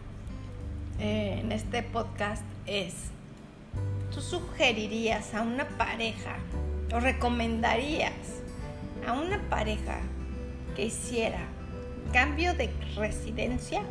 en 1.00 1.51
este 1.51 1.84
podcast 1.84 2.44
es, 2.66 2.94
¿tú 4.13 4.22
sugerirías 4.22 5.34
a 5.34 5.42
una 5.42 5.68
pareja 5.68 6.38
o 6.94 7.00
recomendarías 7.00 8.13
a 9.08 9.13
una 9.13 9.39
pareja 9.50 10.00
que 10.75 10.86
hiciera 10.86 11.39
cambio 12.13 12.54
de 12.54 12.70
residencia? 12.96 13.82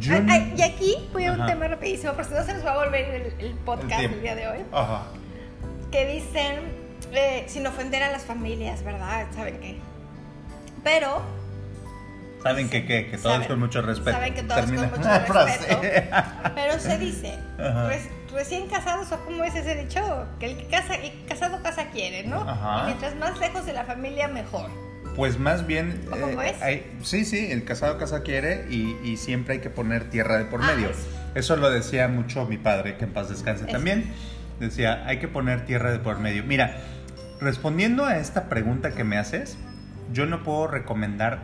y 0.00 0.62
aquí 0.62 0.96
voy 1.12 1.24
a 1.24 1.32
un 1.32 1.46
tema 1.46 1.68
rapidísimo, 1.68 2.12
porque 2.12 2.28
si 2.28 2.34
no 2.34 2.44
se 2.44 2.54
nos 2.54 2.64
va 2.64 2.72
a 2.72 2.84
volver 2.84 3.34
el, 3.38 3.54
podcast 3.64 4.02
el, 4.02 4.20
día 4.20 4.34
de 4.34 4.48
hoy. 4.48 4.58
Ajá. 4.72 5.06
Que 5.90 6.06
dicen 6.06 6.60
eh, 7.12 7.44
sin 7.46 7.66
ofender 7.66 8.02
a 8.02 8.10
las 8.10 8.22
familias, 8.24 8.82
¿verdad? 8.82 9.26
¿Saben 9.34 9.60
qué? 9.60 9.78
Pero... 10.82 11.39
Saben 12.42 12.70
que 12.70 12.86
qué, 12.86 13.06
que 13.10 13.18
todos 13.18 13.46
con 13.46 13.58
mucho 13.60 13.82
respeto. 13.82 14.12
Saben 14.12 14.34
que 14.34 14.42
todos 14.42 14.60
con 14.62 14.74
mucho 14.74 14.88
respeto. 15.34 15.80
Pero 16.54 16.78
se 16.78 16.98
dice, 16.98 17.38
recién 18.34 18.68
casados, 18.68 19.10
o 19.12 19.18
como 19.24 19.44
es 19.44 19.54
ese 19.54 19.74
dicho, 19.74 20.00
que 20.38 20.46
el 20.52 20.56
que 20.56 20.66
casa, 20.68 20.94
el 20.94 21.12
casado 21.28 21.62
casa 21.62 21.86
quiere, 21.92 22.24
¿no? 22.24 22.40
Y 22.82 22.86
mientras 22.86 23.14
más 23.16 23.38
lejos 23.38 23.66
de 23.66 23.72
la 23.74 23.84
familia, 23.84 24.28
mejor. 24.28 24.70
Pues 25.16 25.38
más 25.38 25.66
bien... 25.66 26.00
¿O 26.06 26.12
cómo 26.12 26.40
eh, 26.40 26.50
es? 26.54 26.62
hay- 26.62 26.98
sí, 27.02 27.24
sí, 27.24 27.50
el 27.50 27.64
casado 27.64 27.98
casa 27.98 28.22
quiere 28.22 28.66
y, 28.70 28.96
y 29.04 29.16
siempre 29.16 29.54
hay 29.54 29.60
que 29.60 29.68
poner 29.68 30.08
tierra 30.08 30.38
de 30.38 30.44
por 30.44 30.62
Ah, 30.62 30.66
medio. 30.72 30.90
eso. 30.90 31.00
Eso 31.34 31.56
lo 31.56 31.68
decía 31.70 32.06
mucho 32.08 32.46
mi 32.46 32.56
padre, 32.58 32.96
que 32.96 33.04
en 33.04 33.12
paz 33.12 33.28
descanse 33.28 33.64
Eso. 33.64 33.72
también. 33.72 34.12
Decía, 34.60 35.04
hay 35.06 35.18
que 35.18 35.26
poner 35.28 35.66
tierra 35.66 35.90
de 35.90 35.98
por 35.98 36.20
medio. 36.20 36.44
Mira, 36.44 36.76
respondiendo 37.40 38.04
a 38.06 38.18
esta 38.18 38.48
pregunta 38.48 38.92
que 38.92 39.02
me 39.04 39.18
haces, 39.18 39.58
yo 40.12 40.26
no 40.26 40.42
puedo 40.44 40.68
recomendar 40.68 41.40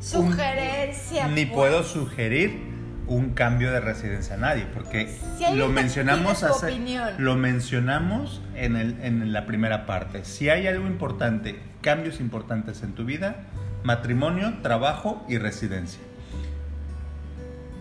Sugerencia. 0.00 1.28
ni 1.28 1.44
pues. 1.46 1.54
puedo 1.56 1.82
sugerir 1.84 2.76
un 3.06 3.30
cambio 3.30 3.72
de 3.72 3.80
residencia 3.80 4.34
a 4.34 4.38
nadie, 4.38 4.66
porque 4.74 5.08
Si 5.38 5.56
lo 5.56 5.68
mencionamos 5.68 6.42
hace- 6.42 6.78
lo 7.18 7.36
mencionamos 7.36 8.42
en, 8.54 8.76
el, 8.76 8.96
en 9.02 9.32
la 9.32 9.46
primera 9.46 9.86
parte. 9.86 10.24
Si 10.24 10.50
hay 10.50 10.66
algo 10.66 10.86
importante, 10.86 11.58
cambios 11.80 12.20
importantes 12.20 12.82
en 12.82 12.92
tu 12.92 13.04
vida, 13.06 13.36
matrimonio, 13.82 14.54
trabajo 14.62 15.24
y 15.28 15.38
residencia. 15.38 16.00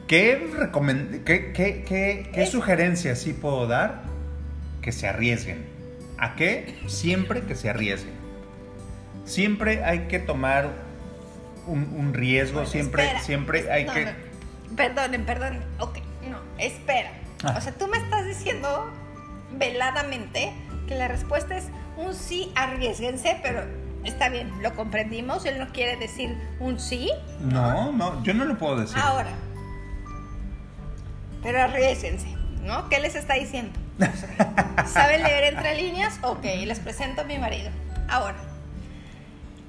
¿Qué, 0.08 0.50
qué, 1.26 1.52
qué- 1.54 2.30
qué- 2.34 2.46
sugerencias 2.46 3.20
sí 3.20 3.34
puedo 3.34 3.68
dar? 3.68 4.04
Que 4.82 4.94
se 4.94 5.08
arriesguen. 5.10 5.66
¿A 6.18 6.36
qué? 6.36 6.78
Siempre 6.88 7.42
que 7.42 7.56
se 7.56 7.70
arriesguen. 7.70 8.14
Siempre 9.26 9.84
hay 9.84 10.08
que 10.08 10.20
tomar 10.20 10.70
un, 11.68 11.84
un 11.98 12.14
riesgo, 12.14 12.56
Bueno, 12.60 12.70
siempre, 12.70 13.04
espera. 13.06 13.24
siempre 13.24 13.72
hay 13.72 13.86
No, 13.86 13.94
que... 13.94 14.06
no. 14.06 14.12
Perdonen, 14.76 15.26
perdonen. 15.26 15.62
Ok, 15.80 16.00
no, 16.30 16.40
espera. 16.58 17.12
Ah. 17.44 17.56
O 17.58 17.62
sea, 17.62 17.72
tú 17.74 17.88
me 17.88 17.98
estás 17.98 18.26
diciendo 18.26 18.92
veladamente 19.58 20.52
que 20.88 20.96
la 20.96 21.08
respuesta 21.08 21.58
es 21.58 21.66
un 21.98 22.14
sí, 22.14 22.52
arriesguense, 22.56 23.40
pero 23.42 23.64
está 24.04 24.30
bien, 24.30 24.52
lo 24.62 24.74
comprendimos. 24.76 25.46
Él 25.46 25.60
no 25.60 25.68
quiere 25.72 25.96
decir 25.98 26.38
un 26.60 26.80
sí. 26.80 27.12
No, 27.40 27.92
no, 27.92 28.24
yo 28.24 28.34
no 28.34 28.46
lo 28.46 28.58
puedo 28.58 28.78
decir. 28.78 28.98
Ahora. 29.00 29.30
Pero 31.44 31.62
arriesguense, 31.62 32.28
¿no? 32.64 32.90
¿Qué 32.90 33.00
les 33.00 33.16
está 33.16 33.36
diciendo? 33.36 33.78
¿Saben 34.86 35.24
leer 35.24 35.54
entre 35.56 35.76
líneas? 35.76 36.20
Ok, 36.22 36.44
les 36.66 36.80
presento 36.80 37.22
a 37.22 37.24
mi 37.24 37.38
marido. 37.38 37.70
Ahora, 38.10 38.36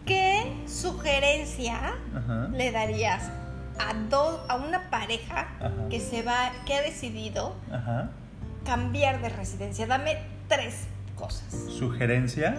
¿qué 0.09 0.53
sugerencia 0.67 1.95
Ajá. 2.17 2.49
le 2.53 2.73
darías 2.73 3.31
a, 3.79 3.95
do- 4.11 4.45
a 4.49 4.57
una 4.57 4.91
pareja 4.91 5.49
Ajá. 5.61 5.73
que 5.91 6.01
se 6.01 6.23
va, 6.23 6.51
que 6.67 6.75
ha 6.75 6.83
decidido 6.83 7.55
Ajá. 7.71 8.11
cambiar 8.65 9.21
de 9.23 9.29
residencia? 9.29 9.87
Dame 9.87 10.19
tres 10.49 10.87
cosas. 11.15 11.45
Sugerencia. 11.79 12.57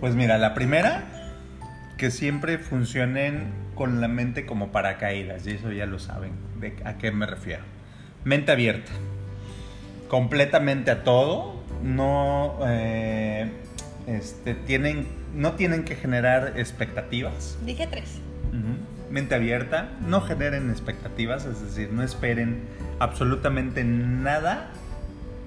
Pues 0.00 0.14
mira, 0.14 0.36
la 0.38 0.52
primera, 0.54 1.04
que 1.96 2.10
siempre 2.10 2.58
funcionen 2.58 3.52
con 3.74 4.00
la 4.00 4.08
mente 4.08 4.44
como 4.46 4.70
paracaídas, 4.72 5.46
y 5.46 5.52
eso 5.52 5.72
ya 5.72 5.86
lo 5.86 5.98
saben 5.98 6.32
de 6.60 6.76
a 6.84 6.98
qué 6.98 7.10
me 7.12 7.26
refiero. 7.26 7.62
Mente 8.24 8.52
abierta, 8.52 8.92
completamente 10.08 10.90
a 10.90 11.02
todo, 11.04 11.54
no, 11.82 12.58
eh, 12.66 13.50
este, 14.06 14.54
tienen, 14.54 15.06
no 15.34 15.52
tienen 15.52 15.84
que 15.84 15.96
generar 15.96 16.54
expectativas. 16.56 17.58
Dije 17.64 17.86
tres. 17.86 18.20
Mente 19.10 19.34
abierta, 19.34 19.90
no 20.00 20.20
generen 20.20 20.70
expectativas, 20.70 21.44
es 21.44 21.60
decir, 21.60 21.92
no 21.92 22.02
esperen 22.02 22.62
absolutamente 22.98 23.84
nada 23.84 24.70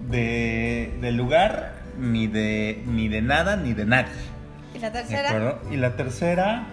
de, 0.09 0.97
del 1.01 1.17
lugar, 1.17 1.73
ni 1.99 2.27
de, 2.27 2.81
ni 2.85 3.09
de 3.09 3.21
nada, 3.21 3.57
ni 3.57 3.73
de 3.73 3.85
nadie. 3.85 4.11
Y 4.73 4.79
la 4.79 4.91
¿De 4.91 4.99
tercera? 4.99 5.59
Y 5.69 5.77
la 5.77 5.95
tercera, 5.95 6.67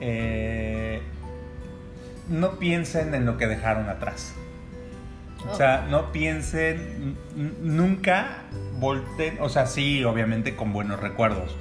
eh, 0.00 1.02
no 2.28 2.58
piensen 2.58 3.14
en 3.14 3.24
lo 3.24 3.36
que 3.36 3.46
dejaron 3.46 3.88
atrás. 3.88 4.34
O 5.46 5.54
sea, 5.56 5.86
no 5.88 6.10
piensen, 6.12 7.16
nunca 7.62 8.42
volteen, 8.78 9.38
o 9.40 9.48
sea, 9.48 9.66
sí, 9.66 10.04
obviamente 10.04 10.56
con 10.56 10.72
buenos 10.72 11.00
recuerdos, 11.00 11.54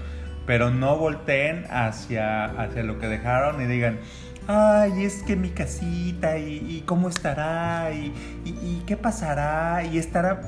pero 0.46 0.70
no 0.72 0.98
volteen 0.98 1.66
hacia, 1.70 2.46
hacia 2.46 2.84
lo 2.84 3.00
que 3.00 3.08
dejaron 3.08 3.62
y 3.62 3.66
digan, 3.66 4.00
ay, 4.48 5.04
es 5.04 5.24
que 5.24 5.36
mi 5.36 5.50
casita, 5.50 6.38
y, 6.38 6.56
y 6.58 6.84
cómo 6.86 7.10
estará, 7.10 7.92
y, 7.94 8.14
y- 8.46 8.50
y 8.50 8.84
qué 8.88 8.98
pasará, 8.98 9.84
y 9.84 9.98
estará, 9.98 10.42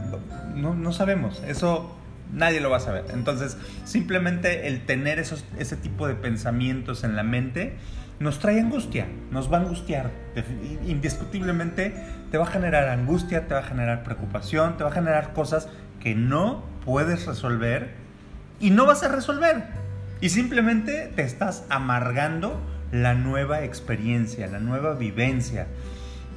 no, 0.56 0.74
no 0.74 0.92
sabemos, 0.92 1.42
eso 1.48 1.96
nadie 2.34 2.62
lo 2.62 2.70
va 2.70 2.78
a 2.78 2.82
saber. 2.82 3.06
Entonces, 3.14 3.58
simplemente 3.86 4.68
el 4.68 4.86
tener 4.86 5.20
esos, 5.20 5.44
ese 5.58 5.76
tipo 5.76 6.08
de 6.08 6.16
pensamientos 6.16 7.04
en 7.04 7.16
la 7.16 7.24
mente 7.24 7.76
nos 8.20 8.40
trae 8.40 8.60
angustia, 8.60 9.08
nos 9.32 9.52
va 9.52 9.58
a 9.58 9.62
angustiar. 9.62 10.12
Indiscutiblemente 10.86 11.94
te 12.32 12.38
va 12.38 12.44
a 12.46 12.48
generar 12.48 12.90
angustia, 12.90 13.48
te 13.48 13.54
va 13.54 13.62
a 13.62 13.64
generar 13.64 14.04
preocupación, 14.04 14.78
te 14.78 14.84
va 14.84 14.90
a 14.90 14.94
generar 14.94 15.34
cosas 15.34 15.70
que 16.00 16.16
no 16.16 16.64
puedes 16.86 17.26
resolver 17.26 17.92
y 18.60 18.72
no 18.72 18.86
vas 18.86 19.04
a 19.04 19.08
resolver. 19.08 19.64
Y 20.22 20.30
simplemente 20.30 21.12
te 21.16 21.22
estás 21.24 21.64
amargando 21.70 22.60
la 22.92 23.14
nueva 23.14 23.64
experiencia, 23.64 24.48
la 24.48 24.60
nueva 24.60 24.96
vivencia. 24.96 25.68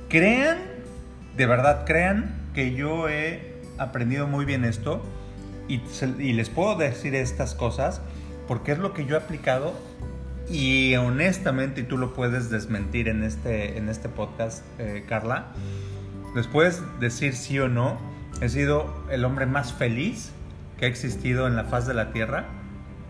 Crean, 0.08 0.58
de 1.36 1.46
verdad 1.46 1.84
crean 1.84 2.36
que 2.54 2.74
yo 2.74 3.08
he 3.08 3.56
aprendido 3.78 4.28
muy 4.28 4.44
bien 4.44 4.64
esto 4.64 5.02
y, 5.66 5.80
y 6.18 6.32
les 6.34 6.48
puedo 6.48 6.76
decir 6.76 7.16
estas 7.16 7.54
cosas 7.54 8.02
porque 8.46 8.72
es 8.72 8.78
lo 8.78 8.92
que 8.92 9.04
yo 9.06 9.16
he 9.16 9.18
aplicado 9.18 9.72
y 10.52 10.94
honestamente, 10.96 11.80
y 11.80 11.84
tú 11.84 11.96
lo 11.96 12.12
puedes 12.12 12.50
desmentir 12.50 13.08
en 13.08 13.22
este, 13.22 13.78
en 13.78 13.88
este 13.88 14.08
podcast, 14.08 14.64
eh, 14.78 15.04
Carla, 15.08 15.52
les 16.36 16.46
puedes 16.46 16.82
decir 17.00 17.34
sí 17.34 17.58
o 17.58 17.68
no, 17.68 17.98
he 18.40 18.48
sido 18.48 19.06
el 19.10 19.24
hombre 19.24 19.46
más 19.46 19.72
feliz 19.72 20.30
que 20.78 20.84
ha 20.84 20.88
existido 20.88 21.46
en 21.46 21.56
la 21.56 21.64
faz 21.64 21.86
de 21.86 21.94
la 21.94 22.12
Tierra 22.12 22.46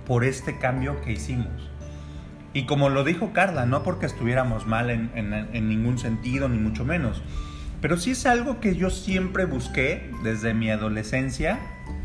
por 0.06 0.24
este 0.24 0.58
cambio 0.58 1.00
que 1.02 1.12
hicimos. 1.12 1.70
Y 2.54 2.66
como 2.66 2.90
lo 2.90 3.02
dijo 3.02 3.32
Carla, 3.32 3.66
no 3.66 3.82
porque 3.82 4.06
estuviéramos 4.06 4.66
mal 4.66 4.90
en 4.90 5.68
ningún 5.68 5.98
sentido, 5.98 6.48
ni 6.48 6.58
mucho 6.58 6.84
menos, 6.84 7.22
pero 7.82 7.96
sí 7.96 8.12
es 8.12 8.24
algo 8.26 8.60
que 8.60 8.76
yo 8.76 8.90
siempre 8.90 9.44
busqué 9.44 10.08
desde 10.22 10.54
mi 10.54 10.70
adolescencia 10.70 11.58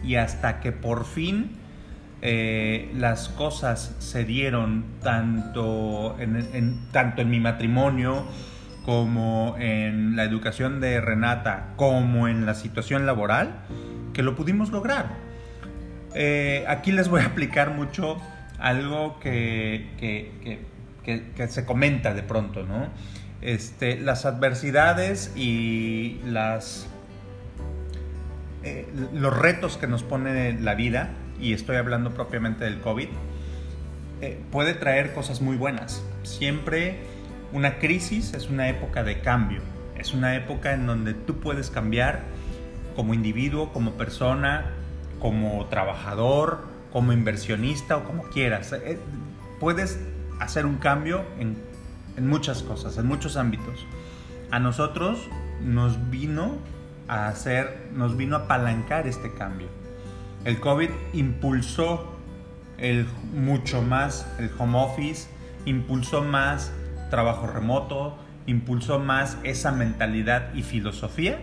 y 0.04 0.16
hasta 0.16 0.60
que 0.60 0.72
por 0.72 1.06
fin 1.06 1.52
eh, 2.22 2.92
las 2.96 3.30
cosas 3.30 3.96
se 4.00 4.24
dieron 4.26 4.86
tanto 5.04 6.16
en, 6.20 6.80
tanto 6.92 7.22
en 7.22 7.30
mi 7.30 7.40
matrimonio 7.40 8.26
como 8.86 9.56
en 9.60 10.16
la 10.16 10.24
educación 10.24 10.80
de 10.80 11.02
Renata, 11.02 11.74
como 11.76 12.28
en 12.28 12.46
la 12.46 12.54
situación 12.56 13.06
laboral, 13.06 13.60
que 14.14 14.24
lo 14.24 14.36
pudimos 14.36 14.72
lograr. 14.72 15.08
Eh, 16.16 16.64
aquí 16.68 16.92
les 16.92 17.10
voy 17.10 17.22
a 17.22 17.26
aplicar 17.26 17.72
mucho 17.72 18.18
algo 18.60 19.20
que- 19.20 19.88
que- 20.00 20.32
que 21.36 21.48
se 21.48 21.66
comenta 21.66 22.14
de 22.14 22.24
pronto, 22.24 22.64
¿no? 22.64 22.88
Este, 23.42 24.00
las 24.00 24.26
adversidades 24.26 25.32
y 25.38 26.20
las, 26.26 26.88
eh, 28.64 28.88
los 29.14 29.38
retos 29.38 29.78
que 29.78 29.88
nos 29.88 30.04
pone 30.04 30.60
la 30.60 30.76
vida, 30.76 31.10
y 31.40 31.54
estoy 31.54 31.78
hablando 31.78 32.12
propiamente 32.12 32.66
del 32.66 32.80
COVID, 32.80 33.10
eh, 34.22 34.40
puede 34.52 34.74
traer 34.74 35.14
cosas 35.14 35.42
muy 35.42 35.58
buenas. 35.58 36.04
Siempre 36.24 37.00
una 37.54 37.80
crisis 37.80 38.34
es 38.34 38.50
una 38.50 38.70
época 38.70 39.04
de 39.04 39.20
cambio, 39.22 39.62
es 39.98 40.14
una 40.14 40.36
época 40.36 40.74
en 40.74 40.86
donde 40.88 41.14
tú 41.14 41.40
puedes 41.40 41.70
cambiar 41.70 42.24
como 42.96 43.14
individuo, 43.14 43.72
como 43.72 43.92
persona, 43.92 44.72
como 45.20 45.66
trabajador, 45.68 46.66
como 46.92 47.14
inversionista 47.14 47.98
o 47.98 48.04
como 48.04 48.24
quieras. 48.24 48.74
Eh, 48.74 48.98
Puedes 49.60 50.00
hacer 50.40 50.68
un 50.68 50.78
cambio 50.78 51.26
en, 51.40 51.58
en 52.16 52.28
muchas 52.28 52.62
cosas, 52.62 52.98
en 52.98 53.08
muchos 53.08 53.38
ámbitos. 53.38 53.88
A 54.52 54.60
nosotros 54.60 55.28
nos 55.62 56.12
vino 56.12 56.58
a 57.08 57.28
hacer, 57.28 57.88
nos 57.94 58.16
vino 58.18 58.36
a 58.36 58.40
apalancar 58.42 59.08
este 59.08 59.34
cambio. 59.34 59.68
El 60.48 60.62
COVID 60.62 60.90
impulsó 61.12 62.08
mucho 63.34 63.82
más 63.82 64.26
el 64.40 64.50
home 64.58 64.80
office, 64.80 65.28
impulsó 65.66 66.24
más 66.24 66.72
trabajo 67.10 67.48
remoto, 67.48 68.18
impulsó 68.46 68.98
más 68.98 69.38
esa 69.44 69.74
mentalidad 69.74 70.54
y 70.54 70.64
filosofía. 70.64 71.38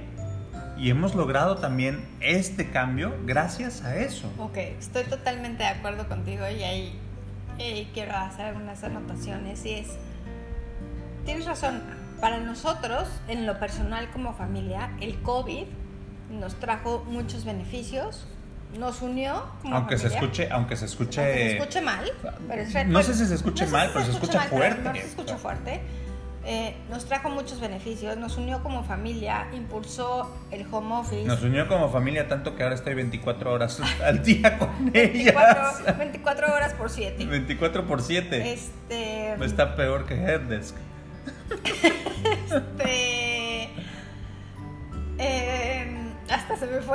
Y 0.79 0.89
hemos 0.89 1.15
logrado 1.15 1.57
también 1.59 2.03
este 2.21 2.71
cambio 2.71 3.15
gracias 3.27 3.83
a 3.85 3.95
eso. 3.95 4.33
Ok, 4.39 4.57
estoy 4.57 5.05
totalmente 5.05 5.65
de 5.65 5.69
acuerdo 5.69 6.09
contigo 6.09 6.45
y 6.49 6.63
ahí 6.63 7.91
quiero 7.93 8.17
hacer 8.17 8.47
algunas 8.47 8.85
anotaciones 8.85 9.67
y 9.67 9.75
es, 9.75 9.99
tienes 11.27 11.45
razón, 11.45 11.83
para 12.23 12.41
nosotros, 12.41 13.07
en 13.29 13.45
lo 13.45 13.61
personal 13.61 14.11
como 14.13 14.33
familia, 14.33 14.97
el 15.03 15.21
COVID 15.21 15.67
nos 16.31 16.55
trajo 16.55 17.05
muchos 17.07 17.45
beneficios 17.45 18.29
nos 18.79 19.03
unió. 19.03 19.45
como 19.63 19.77
Aunque 19.77 19.99
se 19.99 20.09
escuche, 20.09 20.49
aunque 20.51 20.77
se 20.77 20.87
escuche. 20.87 21.21
Aunque 21.21 21.49
se 21.49 21.57
escuche 21.57 21.81
mal, 21.81 22.13
pero 22.49 22.63
es 22.63 22.87
No 22.87 23.03
sé 23.03 23.15
si 23.15 23.27
se 23.27 23.35
escuche 23.35 23.67
no 23.67 23.73
mal, 23.73 23.91
pero 23.93 24.05
se 24.05 24.13
escucha 24.13 24.39
mal, 24.39 24.49
pero 24.51 24.61
fuerte. 24.63 24.89
No 24.89 24.95
se 24.95 25.07
escucha 25.07 25.37
fuerte. 25.37 25.81
Eh, 26.47 26.77
nos 26.91 27.07
trajo 27.07 27.31
muchos 27.31 27.59
beneficios, 27.59 28.19
nos 28.19 28.37
unió 28.37 28.63
como 28.63 28.85
familia, 28.85 29.47
impulsó 29.55 30.31
el 30.51 30.67
home 30.71 30.95
office. 30.97 31.25
Nos 31.25 31.43
unió 31.43 31.67
como 31.69 31.89
familia 31.89 32.29
tanto 32.29 32.55
que 32.55 32.63
ahora 32.63 32.75
estoy 32.75 32.93
24 32.93 33.51
horas 33.51 33.81
al 34.05 34.23
día 34.23 34.59
con 34.59 34.93
24, 34.93 35.63
ellas. 35.81 35.99
24 35.99 36.53
horas 36.55 36.75
por 36.75 36.91
7. 36.91 37.25
24 37.25 37.87
por 37.87 38.03
7. 38.03 38.53
Este, 38.53 39.43
Está 39.43 39.75
peor 39.75 40.05
que 40.05 40.15
Headdesk. 40.17 40.77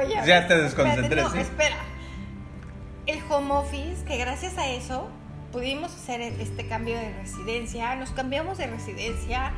ya. 0.01 0.07
Te 0.07 0.19
Espérate, 0.19 0.57
desconcentré, 0.57 1.21
no, 1.21 1.33
espera. 1.35 1.77
El 3.05 3.19
home 3.29 3.51
office, 3.53 4.03
que 4.05 4.17
gracias 4.17 4.57
a 4.57 4.67
eso 4.67 5.09
pudimos 5.51 5.93
hacer 5.95 6.21
este 6.21 6.67
cambio 6.67 6.95
de 6.95 7.11
residencia, 7.13 7.95
nos 7.95 8.11
cambiamos 8.11 8.57
de 8.57 8.67
residencia 8.67 9.51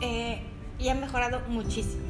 eh, 0.00 0.40
y 0.78 0.88
ha 0.88 0.94
mejorado 0.94 1.40
muchísimo. 1.48 2.04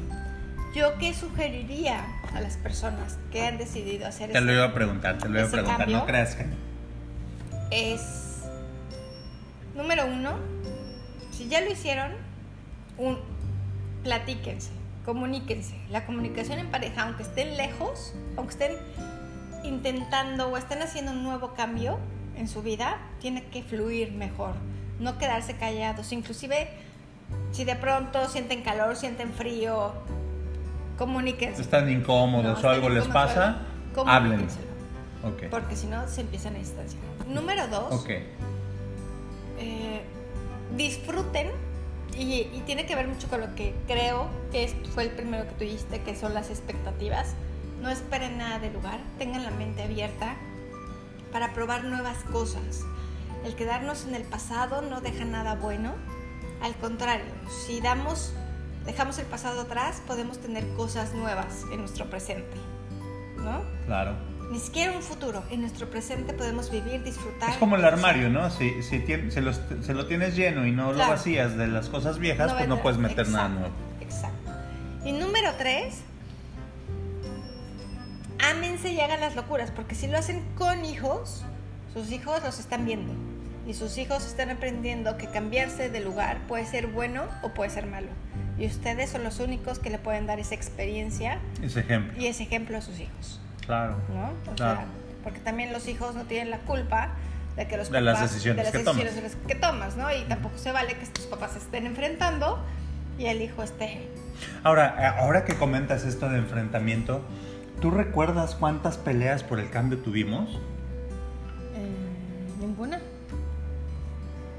Yo 0.73 0.97
qué 0.99 1.13
sugeriría 1.13 2.05
a 2.33 2.41
las 2.41 2.57
personas 2.57 3.17
que 3.31 3.45
han 3.45 3.57
decidido 3.57 4.07
hacer 4.07 4.31
Te 4.31 4.39
lo 4.39 4.53
iba 4.53 4.65
a 4.65 4.73
preguntar, 4.73 5.17
te 5.17 5.27
lo 5.27 5.39
iba 5.39 5.47
a 5.47 5.51
preguntar. 5.51 5.77
cambio. 5.79 5.97
No 5.97 6.05
creas 6.05 6.35
que 6.35 6.45
es 7.71 8.43
número 9.75 10.05
uno, 10.05 10.37
si 11.31 11.47
ya 11.47 11.61
lo 11.61 11.71
hicieron, 11.71 12.11
un 12.97 13.17
platíquense, 14.03 14.69
comuníquense. 15.13 15.73
La 15.89 16.05
comunicación 16.05 16.59
en 16.59 16.67
pareja, 16.69 17.01
aunque 17.03 17.23
estén 17.23 17.57
lejos, 17.57 18.13
aunque 18.37 18.51
estén 18.53 18.77
intentando 19.63 20.49
o 20.49 20.55
estén 20.57 20.83
haciendo 20.83 21.11
un 21.13 21.23
nuevo 21.23 21.55
cambio 21.55 21.97
en 22.35 22.47
su 22.47 22.61
vida, 22.61 22.99
tiene 23.19 23.43
que 23.45 23.63
fluir 23.63 24.11
mejor, 24.11 24.53
no 24.99 25.17
quedarse 25.17 25.55
callados. 25.57 26.11
Inclusive, 26.11 26.69
si 27.51 27.63
de 27.65 27.75
pronto 27.75 28.29
sienten 28.29 28.61
calor, 28.61 28.95
sienten 28.95 29.33
frío, 29.33 29.93
comuníquense. 30.99 31.63
Están 31.63 31.89
incómodos 31.89 32.61
No, 32.61 32.69
o 32.69 32.71
algo 32.71 32.89
les 32.89 33.07
pasa, 33.07 33.63
hablen. 34.05 34.45
comuníquenselo, 34.45 34.69
Ok. 35.23 35.43
Porque 35.49 35.75
si 35.75 35.87
no, 35.87 36.07
se 36.07 36.21
empiezan 36.21 36.55
a 36.55 36.59
distanciar. 36.59 37.01
Número 37.27 37.67
dos, 37.67 37.93
Ok. 38.03 38.09
eh, 39.57 40.01
disfruten 40.77 41.49
y, 42.17 42.41
y 42.41 42.63
tiene 42.65 42.85
que 42.85 42.95
ver 42.95 43.07
mucho 43.07 43.27
con 43.27 43.41
lo 43.41 43.55
que 43.55 43.75
creo 43.87 44.27
que 44.51 44.67
fue 44.93 45.03
el 45.03 45.11
primero 45.11 45.45
que 45.47 45.53
tú 45.53 45.63
dijiste, 45.63 46.01
que 46.01 46.15
son 46.15 46.33
las 46.33 46.49
expectativas. 46.49 47.35
No 47.81 47.89
esperen 47.89 48.37
nada 48.37 48.59
del 48.59 48.73
lugar, 48.73 48.99
tengan 49.17 49.43
la 49.43 49.51
mente 49.51 49.83
abierta 49.83 50.35
para 51.31 51.53
probar 51.53 51.83
nuevas 51.85 52.17
cosas. 52.31 52.83
El 53.45 53.55
quedarnos 53.55 54.05
en 54.05 54.15
el 54.15 54.23
pasado 54.23 54.81
no 54.81 55.01
deja 55.01 55.23
nada 55.25 55.55
bueno. 55.55 55.93
Al 56.61 56.75
contrario, 56.75 57.31
si 57.65 57.79
damos, 57.79 58.33
dejamos 58.85 59.17
el 59.19 59.25
pasado 59.25 59.61
atrás, 59.61 60.01
podemos 60.05 60.39
tener 60.39 60.67
cosas 60.73 61.13
nuevas 61.13 61.63
en 61.71 61.79
nuestro 61.79 62.09
presente. 62.09 62.57
¿No? 63.37 63.61
Claro. 63.85 64.28
Ni 64.51 64.59
siquiera 64.59 64.91
un 64.93 65.01
futuro. 65.03 65.43
En 65.51 65.61
nuestro 65.61 65.89
presente 65.89 66.33
podemos 66.33 66.71
vivir, 66.71 67.03
disfrutar. 67.03 67.51
Es 67.51 67.57
como 67.57 67.75
el 67.75 67.85
armario, 67.85 68.29
¿no? 68.29 68.49
Si, 68.49 68.81
si, 68.81 68.97
tien- 68.99 69.29
si 69.31 69.41
los- 69.41 69.61
se 69.81 69.93
lo 69.93 70.07
tienes 70.07 70.35
lleno 70.35 70.65
y 70.65 70.71
no 70.71 70.91
lo 70.91 70.97
vacías 71.07 71.55
de 71.55 71.67
las 71.67 71.89
cosas 71.89 72.17
viejas, 72.19 72.53
pues 72.53 72.67
no 72.67 72.81
puedes 72.81 72.97
meter 72.99 73.27
nada 73.29 73.45
Exacto, 73.47 73.59
nuevo. 73.59 73.75
Exacto. 74.01 74.51
Y 75.07 75.11
número 75.11 75.51
tres, 75.57 75.99
ámense 78.39 78.91
y 78.91 78.99
hagan 78.99 79.19
las 79.21 79.35
locuras, 79.35 79.71
porque 79.71 79.95
si 79.95 80.07
lo 80.07 80.17
hacen 80.17 80.43
con 80.57 80.83
hijos, 80.85 81.43
sus 81.93 82.11
hijos 82.11 82.41
los 82.43 82.59
están 82.59 82.85
viendo. 82.85 83.13
Y 83.67 83.75
sus 83.75 83.97
hijos 83.99 84.25
están 84.25 84.49
aprendiendo 84.49 85.15
que 85.17 85.27
cambiarse 85.27 85.89
de 85.89 85.99
lugar 85.99 86.39
puede 86.47 86.65
ser 86.65 86.87
bueno 86.87 87.25
o 87.43 87.49
puede 87.53 87.69
ser 87.69 87.85
malo. 87.85 88.07
Y 88.57 88.65
ustedes 88.65 89.11
son 89.11 89.23
los 89.23 89.39
únicos 89.39 89.77
que 89.79 89.89
le 89.91 89.99
pueden 89.99 90.25
dar 90.25 90.39
esa 90.39 90.55
experiencia 90.55 91.39
Ese 91.61 91.81
ejemplo. 91.81 92.19
y 92.19 92.25
ese 92.27 92.43
ejemplo 92.43 92.77
a 92.77 92.81
sus 92.81 92.99
hijos. 92.99 93.39
Claro. 93.69 93.97
¿no? 94.11 94.51
O 94.51 94.55
Claro. 94.55 94.79
sea, 94.79 94.85
porque 95.23 95.39
también 95.41 95.71
los 95.71 95.87
hijos 95.87 96.15
no 96.15 96.23
tienen 96.23 96.49
la 96.49 96.57
culpa 96.61 97.09
de 97.55 97.67
que 97.67 97.77
los 97.77 97.91
De 97.91 98.01
las 98.01 98.15
papás- 98.15 98.31
decisiones 98.31 98.57
de 98.57 98.63
las 98.63 98.71
que 98.71 98.77
decisiones 98.79 99.15
de 99.15 99.21
las 99.21 99.35
que 99.35 99.53
tomas, 99.53 99.95
¿no? 99.95 100.11
Y 100.11 100.23
tampoco 100.23 100.57
se 100.57 100.71
vale 100.71 100.95
que 100.95 101.05
tus 101.05 101.25
papás 101.25 101.51
se 101.51 101.59
estén 101.59 101.85
enfrentando 101.85 102.59
y 103.19 103.25
el 103.27 103.43
hijo 103.43 103.61
esté. 103.61 104.07
Ahora, 104.63 104.95
eh, 104.99 105.19
ahora 105.19 105.45
que 105.45 105.53
comentas 105.55 106.03
esto 106.03 106.29
de 106.29 106.39
enfrentamiento, 106.39 107.21
¿tú 107.79 107.91
recuerdas 107.91 108.55
cuántas 108.55 108.97
peleas 108.97 109.43
por 109.43 109.59
el 109.59 109.69
cambio 109.69 109.99
tuvimos? 109.99 110.49
eh, 111.75 112.57
ninguna. 112.59 112.99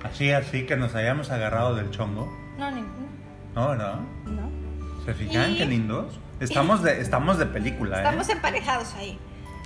Así, 0.04 0.30
así 0.30 0.66
que 0.66 0.76
nos 0.76 0.94
hayamos 0.94 1.30
agarrado 1.30 1.74
del 1.74 1.90
chongo. 1.90 2.32
No, 2.58 2.70
ninguna. 2.70 3.08
¿No, 3.56 3.68
verdad? 3.70 3.94
No. 4.26 4.50
¿Se 5.04 5.14
fijan 5.14 5.50
Y- 5.52 5.58
qué 5.58 5.66
lindos? 5.66 6.18
Estamos 6.40 6.83
de, 6.83 7.00
estamos 7.00 7.38
de 7.38 7.46
película, 7.46 7.96
¿eh? 7.98 8.00
Estamos 8.00 8.29
emparejados 8.29 8.94
ahí. 8.94 9.18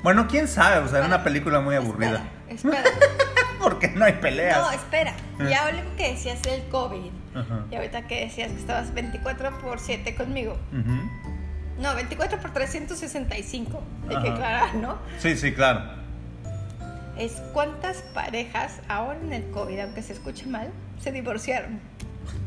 Bueno, 0.03 0.27
quién 0.29 0.49
sabe, 0.49 0.79
o 0.85 0.89
sea, 0.89 0.99
era 0.99 1.07
una 1.07 1.23
película 1.25 1.61
muy 1.61 1.77
aburrida. 1.77 2.23
Espera, 2.49 2.79
espera. 2.81 2.91
Porque 3.61 3.89
no 3.89 4.05
hay 4.05 4.15
peleas. 4.15 4.59
No, 4.61 4.71
espera. 4.73 5.15
Eh. 5.41 5.47
Ya 5.49 5.67
hablé 5.67 5.83
que 5.97 6.13
decías 6.13 6.43
del 6.43 6.63
COVID. 6.69 7.11
Y 7.71 7.75
ahorita 7.75 8.07
que 8.07 8.21
decías 8.27 8.53
que 8.53 8.59
estabas 8.59 8.93
24 8.93 9.59
por 9.61 9.79
7 9.81 10.15
conmigo. 10.15 10.59
No, 11.79 11.95
24 11.95 12.39
por 12.41 12.53
365. 12.53 13.83
Hay 14.03 14.09
que 14.09 14.29
Ajá. 14.29 14.33
aclarar, 14.35 14.75
¿no? 14.75 14.99
Sí, 15.19 15.37
sí, 15.37 15.53
claro. 15.55 15.81
es 17.17 17.41
cuántas 17.53 17.99
parejas 18.13 18.81
ahora 18.89 19.19
en 19.21 19.33
el 19.33 19.51
COVID, 19.51 19.79
aunque 19.81 20.03
se 20.03 20.13
escuche 20.13 20.47
mal, 20.47 20.71
se 21.01 21.11
divorciaron. 21.13 21.81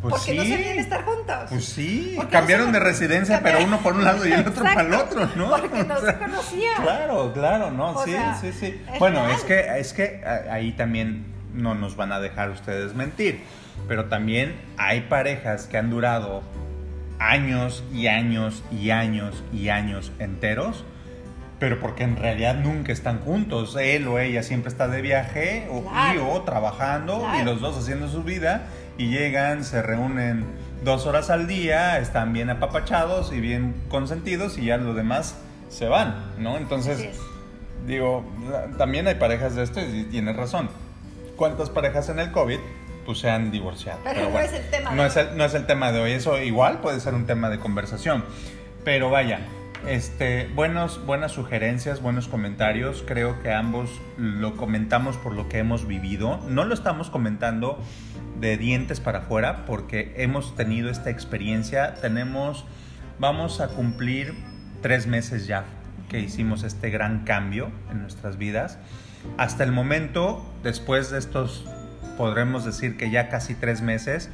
Pues 0.01 0.13
porque 0.15 0.31
sí. 0.31 0.37
no 0.37 0.43
vienen 0.43 0.79
estar 0.79 1.03
juntos. 1.03 1.35
Pues 1.49 1.65
sí, 1.65 2.13
Porque 2.15 2.31
cambiaron 2.31 2.67
no 2.67 2.71
de 2.73 2.79
residencia, 2.79 3.41
pero 3.43 3.63
uno 3.63 3.79
por 3.79 3.95
un 3.95 4.03
lado 4.03 4.25
y 4.27 4.31
el 4.31 4.47
otro 4.47 4.63
para 4.63 4.81
el 4.81 4.93
otro, 4.93 5.29
¿no? 5.35 5.49
Porque 5.49 5.83
no 5.83 5.95
O 5.97 6.01
sea, 6.01 6.11
se 6.13 6.17
conocían. 6.17 6.81
Claro, 6.83 7.31
claro, 7.33 7.71
no, 7.71 7.91
O 7.91 8.05
sí, 8.05 8.11
sea, 8.11 8.35
sí, 8.39 8.51
sí. 8.53 8.81
es 8.93 8.99
Bueno, 8.99 9.25
real. 9.25 9.31
es 9.37 9.43
que, 9.43 9.79
es 9.79 9.93
que 9.93 10.23
ahí 10.51 10.71
también 10.73 11.25
no 11.53 11.73
nos 11.75 11.95
van 11.95 12.11
a 12.11 12.19
dejar 12.19 12.49
ustedes 12.51 12.93
mentir, 12.93 13.41
pero 13.87 14.05
también 14.05 14.55
hay 14.77 15.01
parejas 15.01 15.65
que 15.65 15.77
han 15.77 15.89
durado 15.89 16.41
años 17.19 17.83
y 17.93 18.07
años 18.07 18.63
y 18.71 18.91
años 18.91 19.43
y 19.51 19.69
años 19.69 20.11
enteros, 20.19 20.83
pero 21.59 21.79
porque 21.79 22.03
en 22.03 22.15
realidad 22.15 22.55
nunca 22.55 22.91
están 22.93 23.19
juntos. 23.19 23.75
Él 23.79 24.07
o 24.07 24.19
ella 24.19 24.43
siempre 24.43 24.69
está 24.69 24.87
de 24.87 25.01
viaje 25.01 25.67
o, 25.71 25.79
y 25.79 25.83
Claro. 25.89 26.31
o 26.31 26.41
trabajando 26.43 27.27
y 27.41 27.43
los 27.43 27.59
dos 27.61 27.77
haciendo 27.77 28.07
su 28.07 28.23
vida 28.23 28.67
y 28.97 29.09
llegan, 29.09 29.63
se 29.63 29.81
reúnen 29.81 30.45
dos 30.83 31.05
horas 31.05 31.29
al 31.29 31.47
día, 31.47 31.99
están 31.99 32.33
bien 32.33 32.49
apapachados 32.49 33.31
y 33.33 33.39
bien 33.39 33.75
consentidos 33.89 34.57
y 34.57 34.65
ya 34.65 34.77
lo 34.77 34.93
demás 34.93 35.35
se 35.69 35.87
van, 35.87 36.15
¿no? 36.39 36.57
Entonces, 36.57 37.19
digo, 37.85 38.23
también 38.77 39.07
hay 39.07 39.15
parejas 39.15 39.55
de 39.55 39.63
esto 39.63 39.79
y 39.81 40.03
tienes 40.05 40.35
razón. 40.35 40.69
¿Cuántas 41.35 41.69
parejas 41.69 42.09
en 42.09 42.19
el 42.19 42.31
COVID 42.31 42.59
pues 43.05 43.19
se 43.19 43.29
han 43.29 43.51
divorciado? 43.51 43.99
Pero 44.03 44.29
no 44.29 44.39
es 44.39 44.53
el 44.53 44.69
tema 44.69 44.89
de 44.91 44.95
No 44.95 45.01
hoy. 45.03 45.07
es 45.09 45.17
el, 45.17 45.37
no 45.37 45.45
es 45.45 45.53
el 45.53 45.65
tema 45.65 45.91
de 45.91 45.99
hoy, 45.99 46.11
eso 46.13 46.41
igual 46.41 46.79
puede 46.81 46.99
ser 46.99 47.13
un 47.13 47.25
tema 47.25 47.49
de 47.49 47.59
conversación. 47.59 48.23
Pero 48.83 49.09
vaya, 49.09 49.41
este, 49.85 50.49
buenos, 50.55 51.05
buenas 51.05 51.33
sugerencias, 51.33 52.01
buenos 52.01 52.27
comentarios. 52.27 53.03
Creo 53.05 53.41
que 53.41 53.51
ambos 53.51 53.89
lo 54.17 54.57
comentamos 54.57 55.17
por 55.17 55.33
lo 55.33 55.47
que 55.49 55.59
hemos 55.59 55.87
vivido. 55.87 56.39
No 56.47 56.65
lo 56.65 56.73
estamos 56.73 57.09
comentando 57.09 57.79
de 58.39 58.57
dientes 58.57 58.99
para 58.99 59.19
afuera 59.19 59.65
porque 59.65 60.13
hemos 60.17 60.55
tenido 60.55 60.89
esta 60.89 61.09
experiencia. 61.09 61.95
Tenemos, 61.95 62.65
vamos 63.19 63.61
a 63.61 63.67
cumplir 63.69 64.33
tres 64.81 65.07
meses 65.07 65.47
ya 65.47 65.65
que 66.09 66.19
hicimos 66.19 66.63
este 66.63 66.89
gran 66.89 67.23
cambio 67.23 67.69
en 67.91 68.01
nuestras 68.01 68.37
vidas. 68.37 68.79
Hasta 69.37 69.63
el 69.63 69.71
momento, 69.71 70.45
después 70.63 71.09
de 71.11 71.19
estos, 71.19 71.65
podremos 72.17 72.65
decir 72.65 72.97
que 72.97 73.11
ya 73.11 73.29
casi 73.29 73.53
tres 73.53 73.81
meses, 73.81 74.29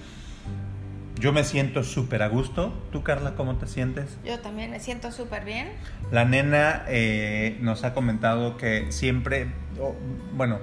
yo 1.23 1.31
me 1.31 1.45
siento 1.45 1.85
súper 1.85 2.21
a 2.21 2.27
gusto. 2.27 2.73
¿Tú, 2.91 3.01
Carla, 3.01 3.33
cómo 3.35 3.55
te 3.55 3.65
sientes? 3.65 4.17
Yo 4.25 4.39
también 4.39 4.71
me 4.71 4.81
siento 4.81 5.09
súper 5.09 5.45
bien. 5.45 5.69
La 6.11 6.25
nena 6.25 6.83
eh, 6.89 7.55
nos 7.61 7.85
ha 7.85 7.93
comentado 7.93 8.57
que 8.57 8.91
siempre, 8.91 9.47
bueno, 10.33 10.59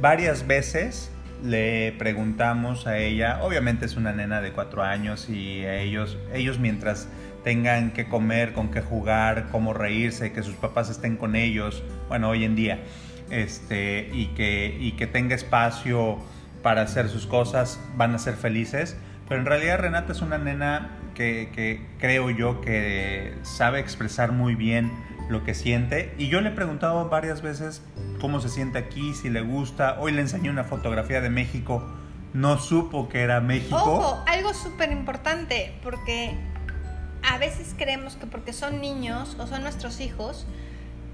varias 0.00 0.46
veces 0.46 1.10
le 1.42 1.90
preguntamos 1.98 2.86
a 2.86 2.98
ella, 2.98 3.40
obviamente 3.42 3.84
es 3.84 3.96
una 3.96 4.12
nena 4.12 4.40
de 4.40 4.52
cuatro 4.52 4.84
años 4.84 5.28
y 5.28 5.64
a 5.64 5.80
ellos, 5.80 6.16
ellos 6.32 6.60
mientras 6.60 7.08
tengan 7.42 7.90
que 7.90 8.06
comer, 8.06 8.52
con 8.52 8.70
qué 8.70 8.82
jugar, 8.82 9.48
cómo 9.50 9.74
reírse, 9.74 10.32
que 10.32 10.44
sus 10.44 10.54
papás 10.54 10.88
estén 10.88 11.16
con 11.16 11.34
ellos, 11.34 11.82
bueno, 12.06 12.28
hoy 12.28 12.44
en 12.44 12.54
día, 12.54 12.84
este, 13.30 14.08
y, 14.12 14.26
que, 14.36 14.76
y 14.78 14.92
que 14.92 15.08
tenga 15.08 15.34
espacio 15.34 16.18
para 16.62 16.82
hacer 16.82 17.08
sus 17.08 17.26
cosas, 17.26 17.80
van 17.96 18.14
a 18.14 18.18
ser 18.18 18.34
felices. 18.34 18.96
Pero 19.30 19.42
en 19.42 19.46
realidad 19.46 19.78
Renata 19.78 20.10
es 20.10 20.22
una 20.22 20.38
nena 20.38 20.90
que, 21.14 21.50
que 21.54 21.86
creo 22.00 22.30
yo 22.30 22.60
que 22.60 23.32
sabe 23.42 23.78
expresar 23.78 24.32
muy 24.32 24.56
bien 24.56 24.90
lo 25.28 25.44
que 25.44 25.54
siente. 25.54 26.12
Y 26.18 26.26
yo 26.26 26.40
le 26.40 26.48
he 26.48 26.52
preguntado 26.52 27.08
varias 27.08 27.40
veces 27.40 27.80
cómo 28.20 28.40
se 28.40 28.48
siente 28.48 28.78
aquí, 28.78 29.14
si 29.14 29.30
le 29.30 29.42
gusta. 29.42 30.00
Hoy 30.00 30.10
le 30.10 30.20
enseñé 30.20 30.50
una 30.50 30.64
fotografía 30.64 31.20
de 31.20 31.30
México. 31.30 31.88
No 32.32 32.58
supo 32.58 33.08
que 33.08 33.20
era 33.20 33.40
México. 33.40 34.24
Algo 34.26 34.52
súper 34.52 34.90
importante, 34.90 35.78
porque 35.84 36.36
a 37.22 37.38
veces 37.38 37.76
creemos 37.78 38.16
que 38.16 38.26
porque 38.26 38.52
son 38.52 38.80
niños 38.80 39.36
o 39.38 39.46
son 39.46 39.62
nuestros 39.62 40.00
hijos, 40.00 40.44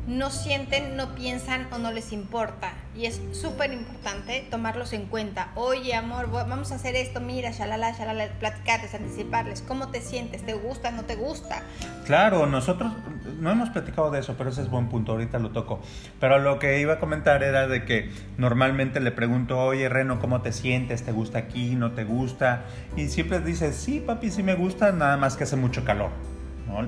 no 0.07 0.31
sienten, 0.31 0.97
no 0.97 1.15
piensan 1.15 1.67
o 1.73 1.79
no 1.79 1.91
les 1.91 2.13
importa. 2.13 2.73
Y 2.97 3.07
es 3.07 3.21
súper 3.33 3.73
importante 3.73 4.47
tomarlos 4.51 4.93
en 4.93 5.07
cuenta. 5.07 5.51
Oye, 5.55 5.95
amor, 5.95 6.31
vamos 6.31 6.73
a 6.73 6.77
hacer 6.77 6.97
esto, 6.97 7.21
mira, 7.21 7.51
shalala, 7.51 7.93
shalala, 7.93 8.29
platicarles, 8.39 8.95
anticiparles. 8.95 9.63
¿Cómo 9.63 9.89
te 9.89 10.01
sientes? 10.01 10.45
¿Te 10.47 10.55
gusta? 10.55 10.91
¿No 10.93 11.05
te 11.05 11.17
gusta? 11.17 11.63
Claro, 12.07 12.47
nosotros 12.47 12.93
no 13.41 13.51
hemos 13.51 13.71
platicado 13.71 14.11
de 14.11 14.21
eso, 14.21 14.35
pero 14.39 14.51
ese 14.51 14.63
es 14.63 14.71
buen 14.71 14.89
punto, 14.89 15.13
ahorita 15.13 15.39
lo 15.39 15.51
toco. 15.51 15.81
Pero 16.21 16.39
lo 16.39 16.59
que 16.59 16.81
iba 16.81 16.95
a 16.95 17.01
comentar 17.01 17.43
era 17.43 17.67
de 17.67 17.85
que 17.85 18.11
normalmente 18.39 19.01
le 19.01 19.11
pregunto, 19.11 19.59
oye, 19.59 19.89
Reno, 19.89 20.21
¿cómo 20.21 20.41
te 20.41 20.53
sientes? 20.53 21.03
¿Te 21.03 21.13
gusta 21.13 21.39
aquí? 21.39 21.75
¿No 21.75 21.93
te 21.93 22.05
gusta? 22.05 22.65
Y 22.97 23.09
siempre 23.09 23.41
dice, 23.41 23.73
sí, 23.73 24.01
papi, 24.01 24.31
sí 24.31 24.43
me 24.43 24.55
gusta, 24.55 24.93
nada 24.93 25.17
más 25.17 25.37
que 25.37 25.45
hace 25.45 25.57
mucho 25.57 25.85
calor. 25.85 26.11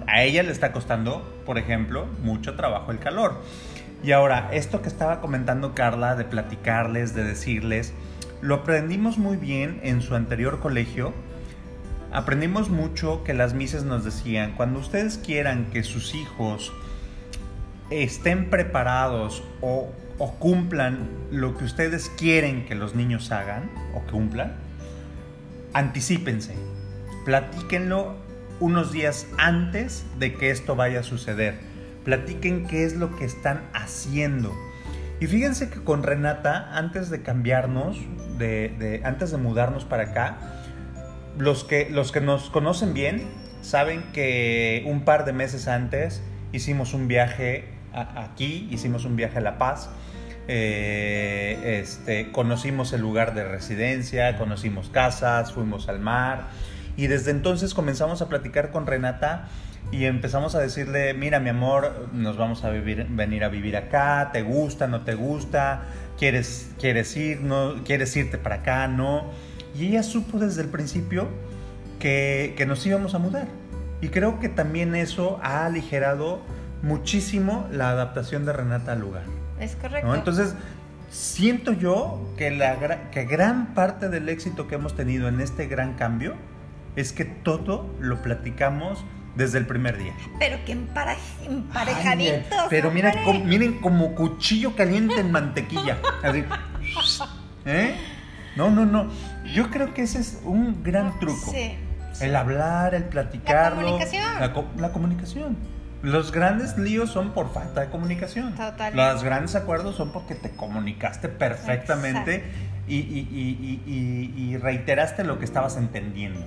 A 0.07 0.23
ella 0.23 0.43
le 0.43 0.53
está 0.53 0.73
costando, 0.73 1.41
por 1.47 1.59
ejemplo, 1.59 2.07
mucho 2.23 2.57
trabajo 2.57 2.91
el 2.91 2.99
calor. 2.99 3.43
Y 4.03 4.13
ahora, 4.13 4.49
esto 4.53 4.83
que 4.83 4.89
estaba 4.89 5.21
comentando 5.21 5.75
Carla, 5.75 6.15
de 6.15 6.25
platicarles, 6.25 7.15
de 7.15 7.25
decirles, 7.25 7.95
lo 8.41 8.57
aprendimos 8.57 9.19
muy 9.19 9.37
bien 9.37 9.81
en 9.83 10.03
su 10.03 10.15
anterior 10.15 10.61
colegio. 10.61 11.13
Aprendimos 12.13 12.71
mucho 12.71 13.25
que 13.25 13.35
las 13.35 13.55
mises 13.55 13.85
nos 13.85 14.05
decían, 14.05 14.53
cuando 14.57 14.79
ustedes 14.79 15.19
quieran 15.19 15.67
que 15.73 15.83
sus 15.83 16.15
hijos 16.15 16.73
estén 17.91 18.51
preparados 18.51 19.43
o, 19.61 19.93
cumplan 20.39 21.09
lo 21.31 21.57
que 21.57 21.65
ustedes 21.65 22.11
quieren 22.19 22.67
que 22.67 22.75
los 22.75 22.95
niños 22.95 23.31
hagan 23.31 23.71
o 23.95 24.01
cumplan, 24.11 24.57
anticípense, 25.73 26.55
platíquenlo 27.25 28.17
unos 28.61 28.93
días 28.93 29.27
antes 29.39 30.05
de 30.19 30.35
que 30.35 30.51
esto 30.51 30.77
vaya 30.77 31.01
a 31.01 31.03
suceder. 31.03 31.59
Platiquen 32.05 32.67
qué 32.67 32.85
es 32.85 32.97
lo 32.97 33.15
que 33.17 33.25
están 33.25 33.63
haciendo. 33.73 34.55
Y 35.21 35.27
fíjense 35.27 35.69
que 35.69 35.83
con 35.83 36.03
Renata, 36.03 36.71
antes 36.77 37.11
de 37.11 37.23
cambiarnos, 37.23 37.99
de, 38.39 39.01
antes 39.05 39.31
de 39.31 39.37
mudarnos 39.37 39.85
para 39.85 40.05
acá, 40.05 40.39
los 41.37 41.65
que, 41.65 41.89
los 41.91 42.13
que 42.13 42.21
nos 42.21 42.51
conocen 42.51 42.95
bien 42.95 43.29
saben 43.61 44.03
que 44.13 44.85
un 44.87 45.05
par 45.05 45.25
de 45.25 45.33
meses 45.33 45.69
antes 45.69 46.23
hicimos 46.53 46.95
un 46.95 47.09
viaje 47.09 47.65
aquí, 47.93 48.69
hicimos 48.71 49.05
un 49.05 49.17
viaje 49.17 49.39
a 49.39 49.41
La 49.41 49.59
Paz. 49.59 49.91
Eh, 50.51 51.79
este, 51.83 52.31
conocimos 52.33 52.93
el 52.93 53.03
lugar 53.03 53.35
de 53.35 53.45
residencia, 53.45 54.39
conocimos 54.39 54.89
casas, 54.89 55.53
fuimos 55.53 55.89
al 55.89 56.01
mar 56.01 56.49
y 56.99 57.07
desde 57.07 57.31
entonces 57.31 57.75
comenzamos 57.75 58.23
a 58.23 58.29
platicar 58.29 58.73
con 58.73 58.85
Renata 58.85 59.49
y 59.93 60.07
empezamos 60.07 60.57
a 60.57 60.59
decirle, 60.59 61.15
mira 61.15 61.39
mi 61.39 61.49
amor, 61.49 62.09
nos 62.13 62.37
vamos 62.37 62.65
a 62.65 62.71
vivir, 62.71 63.07
venir 63.09 63.45
a 63.45 63.49
vivir 63.49 63.77
acá, 63.77 64.31
¿te 64.33 64.43
gusta, 64.43 64.89
no 64.89 65.03
te 65.03 65.15
gusta? 65.15 65.85
¿Quieres, 66.19 66.73
quieres 66.77 67.17
ir, 67.17 67.41
no, 67.41 67.85
quieres 67.85 68.17
irte 68.17 68.37
para 68.37 68.57
acá, 68.57 68.89
no? 68.89 69.31
Y 69.79 69.87
ella 69.87 70.03
supo 70.03 70.41
desde 70.41 70.61
el 70.63 70.69
principio 70.71 71.29
que, 72.01 72.55
que 72.57 72.67
nos 72.67 72.85
íbamos 72.85 73.15
a 73.15 73.19
mudar. 73.21 73.47
Y 74.01 74.09
creo 74.09 74.41
que 74.41 74.49
también 74.49 74.97
eso 74.97 75.39
ha 75.41 75.67
aligerado 75.67 76.41
muchísimo 76.83 77.69
la 77.71 77.91
adaptación 77.91 78.45
de 78.45 78.53
Renata 78.53 78.91
al 78.91 79.01
lugar. 79.01 79.23
Es 79.61 79.77
correcto. 79.77 80.17
Entonces, 80.17 80.57
siento 81.11 81.73
yo 81.73 82.29
que, 82.37 82.51
la, 82.51 83.11
que 83.13 83.25
gran 83.25 83.73
parte 83.75 84.09
del 84.09 84.29
éxito 84.29 84.67
que 84.67 84.75
hemos 84.75 84.97
tenido 84.97 85.29
en 85.29 85.41
este 85.41 85.69
gran 85.69 85.95
cambio 85.95 86.35
es 86.97 87.13
que 87.13 87.25
todo 87.25 87.95
lo 88.01 88.23
platicamos 88.23 89.05
desde 89.37 89.59
el 89.59 89.67
primer 89.67 89.97
día. 89.97 90.13
Pero 90.39 90.59
que 90.65 90.73
emparejaditos. 90.73 92.59
pero 92.69 92.91
mira, 92.91 93.15
miren 93.45 93.81
como 93.81 94.15
cuchillo 94.15 94.75
caliente 94.75 95.21
en 95.21 95.31
mantequilla. 95.31 95.99
Así. 96.23 96.45
¿Eh? 97.65 97.95
No, 98.57 98.71
no, 98.71 98.85
no. 98.85 99.09
Yo 99.55 99.71
creo 99.71 99.95
que 99.95 100.03
ese 100.03 100.19
es 100.19 100.41
un 100.45 100.83
gran 100.83 101.19
truco. 101.21 101.53
Sí, 101.53 101.77
El 102.21 102.35
hablar, 102.35 102.95
el 102.95 103.05
platicarlo. 103.05 103.83
La 103.83 103.87
comunicación. 103.87 104.41
La, 104.79 104.93
comunicación. 104.93 105.57
Los 106.03 106.33
grandes 106.33 106.77
líos 106.77 107.11
son 107.11 107.33
por 107.33 107.53
falta 107.53 107.83
de 107.83 107.91
comunicación. 107.91 108.55
Total. 108.57 108.97
Los 108.97 109.23
grandes 109.23 109.55
acuerdos 109.55 109.95
son 109.97 110.11
porque 110.11 110.35
te 110.35 110.51
comunicaste 110.51 111.29
perfectamente 111.29 112.45
y, 112.89 112.97
y, 112.97 113.83
y, 114.37 114.57
reiteraste 114.57 115.23
lo 115.23 115.39
que 115.39 115.45
estabas 115.45 115.77
entendiendo. 115.77 116.45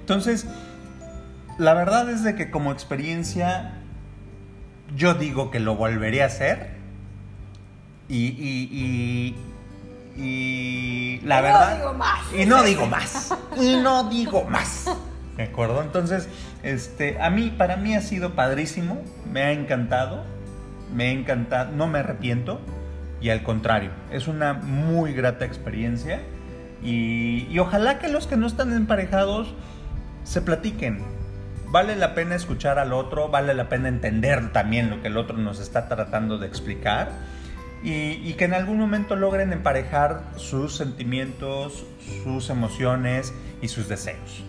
Entonces, 0.00 0.46
la 1.58 1.74
verdad 1.74 2.10
es 2.10 2.24
de 2.24 2.34
que 2.34 2.50
como 2.50 2.72
experiencia, 2.72 3.74
yo 4.96 5.14
digo 5.14 5.50
que 5.50 5.60
lo 5.60 5.76
volveré 5.76 6.22
a 6.22 6.26
hacer. 6.26 6.74
Y, 8.08 9.34
y, 10.16 11.20
la 11.24 11.40
verdad. 11.40 11.70
No 11.70 11.76
digo 11.76 11.94
más. 11.94 12.20
Y 12.36 12.46
no 12.46 12.62
digo 12.62 12.86
más. 12.86 13.34
y 13.56 13.76
no 13.76 14.08
digo 14.10 14.44
más. 14.44 14.86
¿De 15.36 15.44
acuerdo? 15.44 15.82
Entonces, 15.82 16.28
este, 16.62 17.20
a 17.20 17.30
mí, 17.30 17.52
para 17.56 17.76
mí 17.76 17.94
ha 17.94 18.00
sido 18.00 18.34
padrísimo. 18.34 19.02
Me 19.30 19.42
ha 19.42 19.52
encantado. 19.52 20.24
Me 20.94 21.08
ha 21.08 21.10
encantado. 21.10 21.72
No 21.72 21.86
me 21.86 22.00
arrepiento. 22.00 22.60
Y 23.20 23.30
al 23.30 23.42
contrario, 23.42 23.90
es 24.10 24.28
una 24.28 24.52
muy 24.52 25.12
grata 25.14 25.44
experiencia. 25.44 26.20
Y, 26.84 27.48
y 27.50 27.58
ojalá 27.58 27.98
que 27.98 28.08
los 28.08 28.26
que 28.26 28.36
no 28.36 28.46
están 28.46 28.72
emparejados 28.72 29.54
se 30.22 30.42
platiquen. 30.42 31.02
Vale 31.66 31.96
la 31.96 32.14
pena 32.14 32.36
escuchar 32.36 32.78
al 32.78 32.92
otro, 32.92 33.30
vale 33.30 33.54
la 33.54 33.68
pena 33.68 33.88
entender 33.88 34.52
también 34.52 34.90
lo 34.90 35.02
que 35.02 35.08
el 35.08 35.16
otro 35.16 35.36
nos 35.36 35.58
está 35.58 35.88
tratando 35.88 36.38
de 36.38 36.46
explicar 36.46 37.10
y, 37.84 38.32
que 38.34 38.46
en 38.46 38.54
algún 38.54 38.78
momento 38.78 39.14
logren 39.14 39.52
emparejar 39.52 40.22
sus 40.36 40.74
sentimientos, 40.74 41.84
sus 42.22 42.48
emociones 42.48 43.34
y 43.60 43.68
sus 43.68 43.88
deseos. 43.88 44.42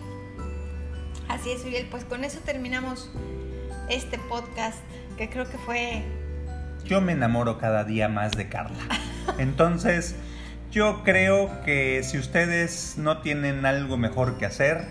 Así 1.28 1.50
es, 1.50 1.62
Uriel, 1.64 1.86
pues 1.90 2.04
con 2.04 2.24
eso 2.24 2.40
terminamos 2.44 3.10
este 3.90 4.18
podcast 4.18 4.78
que 5.18 5.28
creo 5.28 5.46
que 5.48 5.58
fue... 5.58 6.02
Yo 6.84 7.02
me 7.02 7.12
enamoro 7.12 7.58
cada 7.58 7.84
día 7.84 8.08
más 8.08 8.32
de 8.32 8.48
Carla. 8.48 8.78
Entonces, 9.38 10.16
yo 10.70 11.02
creo 11.04 11.62
que 11.62 12.02
si 12.02 12.18
ustedes 12.18 12.96
no 12.98 13.18
tienen 13.18 13.64
algo 13.66 13.96
mejor 13.96 14.38
que 14.38 14.46
hacer, 14.46 14.86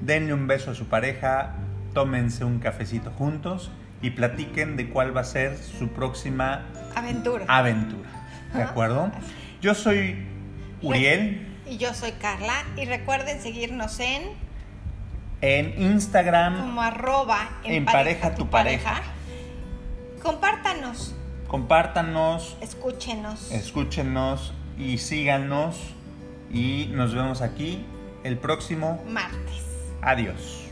denle 0.00 0.34
un 0.34 0.46
beso 0.46 0.72
a 0.72 0.74
su 0.74 0.86
pareja, 0.86 1.56
tómense 1.94 2.44
un 2.44 2.58
cafecito 2.58 3.10
juntos 3.10 3.70
y 4.02 4.10
platiquen 4.10 4.76
de 4.76 4.88
cuál 4.88 5.16
va 5.16 5.20
a 5.20 5.24
ser 5.24 5.56
su 5.56 5.88
próxima 5.88 6.66
aventura. 6.94 7.44
Aventura. 7.48 8.08
¿De 8.54 8.62
acuerdo? 8.62 9.10
Yo 9.60 9.74
soy 9.74 10.26
Uriel. 10.82 11.46
Y 11.68 11.76
yo 11.76 11.94
soy 11.94 12.12
Carla. 12.12 12.64
Y 12.76 12.86
recuerden 12.86 13.40
seguirnos 13.40 14.00
en. 14.00 14.22
En 15.42 15.80
Instagram. 15.80 16.58
Como 16.60 16.82
arroba 16.82 17.48
en, 17.64 17.84
pareja, 17.84 18.34
tu 18.34 18.50
pareja. 18.50 19.00
Compártanos. 20.22 21.14
Compártanos. 21.46 22.56
Escúchenos. 22.60 23.50
Escúchenos 23.52 24.52
y 24.80 24.98
síganos. 24.98 25.76
Y 26.52 26.90
nos 26.92 27.14
vemos 27.14 27.42
aquí 27.42 27.84
el 28.24 28.38
próximo 28.38 29.02
martes. 29.06 29.64
Adiós. 30.02 30.66